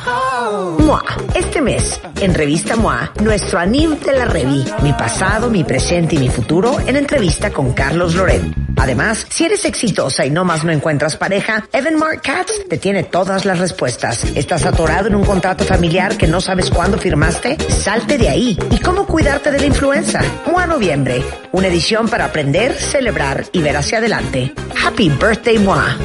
MOA. 0.80 1.06
Este 1.34 1.62
mes, 1.62 2.02
en 2.20 2.34
Revista 2.34 2.76
MOA, 2.76 3.14
nuestro 3.22 3.60
Anim 3.60 3.98
de 4.00 4.14
la 4.14 4.26
Revi, 4.26 4.66
mi 4.82 4.92
pasado, 4.94 5.50
mi 5.50 5.64
presente 5.64 6.16
y 6.16 6.20
mi 6.20 6.30
futuro, 6.30 6.80
en 6.86 6.98
entrevista 6.98 7.52
con 7.52 7.72
Carlos 7.74 8.16
Loret. 8.16 8.42
Además, 8.76 9.26
si 9.30 9.46
eres 9.46 9.66
exitosa 9.66 10.26
y 10.26 10.30
no 10.30 10.44
más 10.44 10.64
no 10.64 10.72
encuentras 10.72 11.16
pareja, 11.16 11.68
Evan 11.72 11.96
Mark 11.96 12.22
Katz 12.22 12.68
te 12.68 12.78
tiene 12.78 13.04
todas 13.04 13.46
las 13.46 13.60
respuestas. 13.60 14.24
¿Estás 14.36 14.66
atorado 14.66 15.08
en 15.08 15.16
un 15.16 15.24
contrato 15.24 15.64
familiar 15.64 16.18
que 16.18 16.28
no 16.28 16.42
sabes 16.42 16.70
cuándo 16.70 16.98
firmaste? 16.98 17.58
Salte 17.70 18.18
de 18.18 18.30
ahí. 18.30 18.58
¿Y 18.72 18.80
cómo 18.80 19.06
cuidarte 19.06 19.52
de 19.52 19.60
la 19.60 19.66
influenza? 19.68 20.22
MOA 20.52 20.66
Noviembre. 20.66 21.24
Una 21.52 21.68
edición 21.68 22.10
para 22.10 22.26
aprender, 22.26 22.74
celebrar 22.74 23.46
y 23.52 23.62
ver 23.62 23.78
hacia 23.78 24.00
adelante. 24.00 24.54
Happy 24.84 25.10
Birthday 25.10 25.60
MOA. 25.60 25.98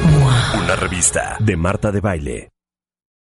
Una 0.63 0.75
revista 0.75 1.37
de 1.39 1.57
Marta 1.57 1.91
de 1.91 1.99
Baile. 1.99 2.52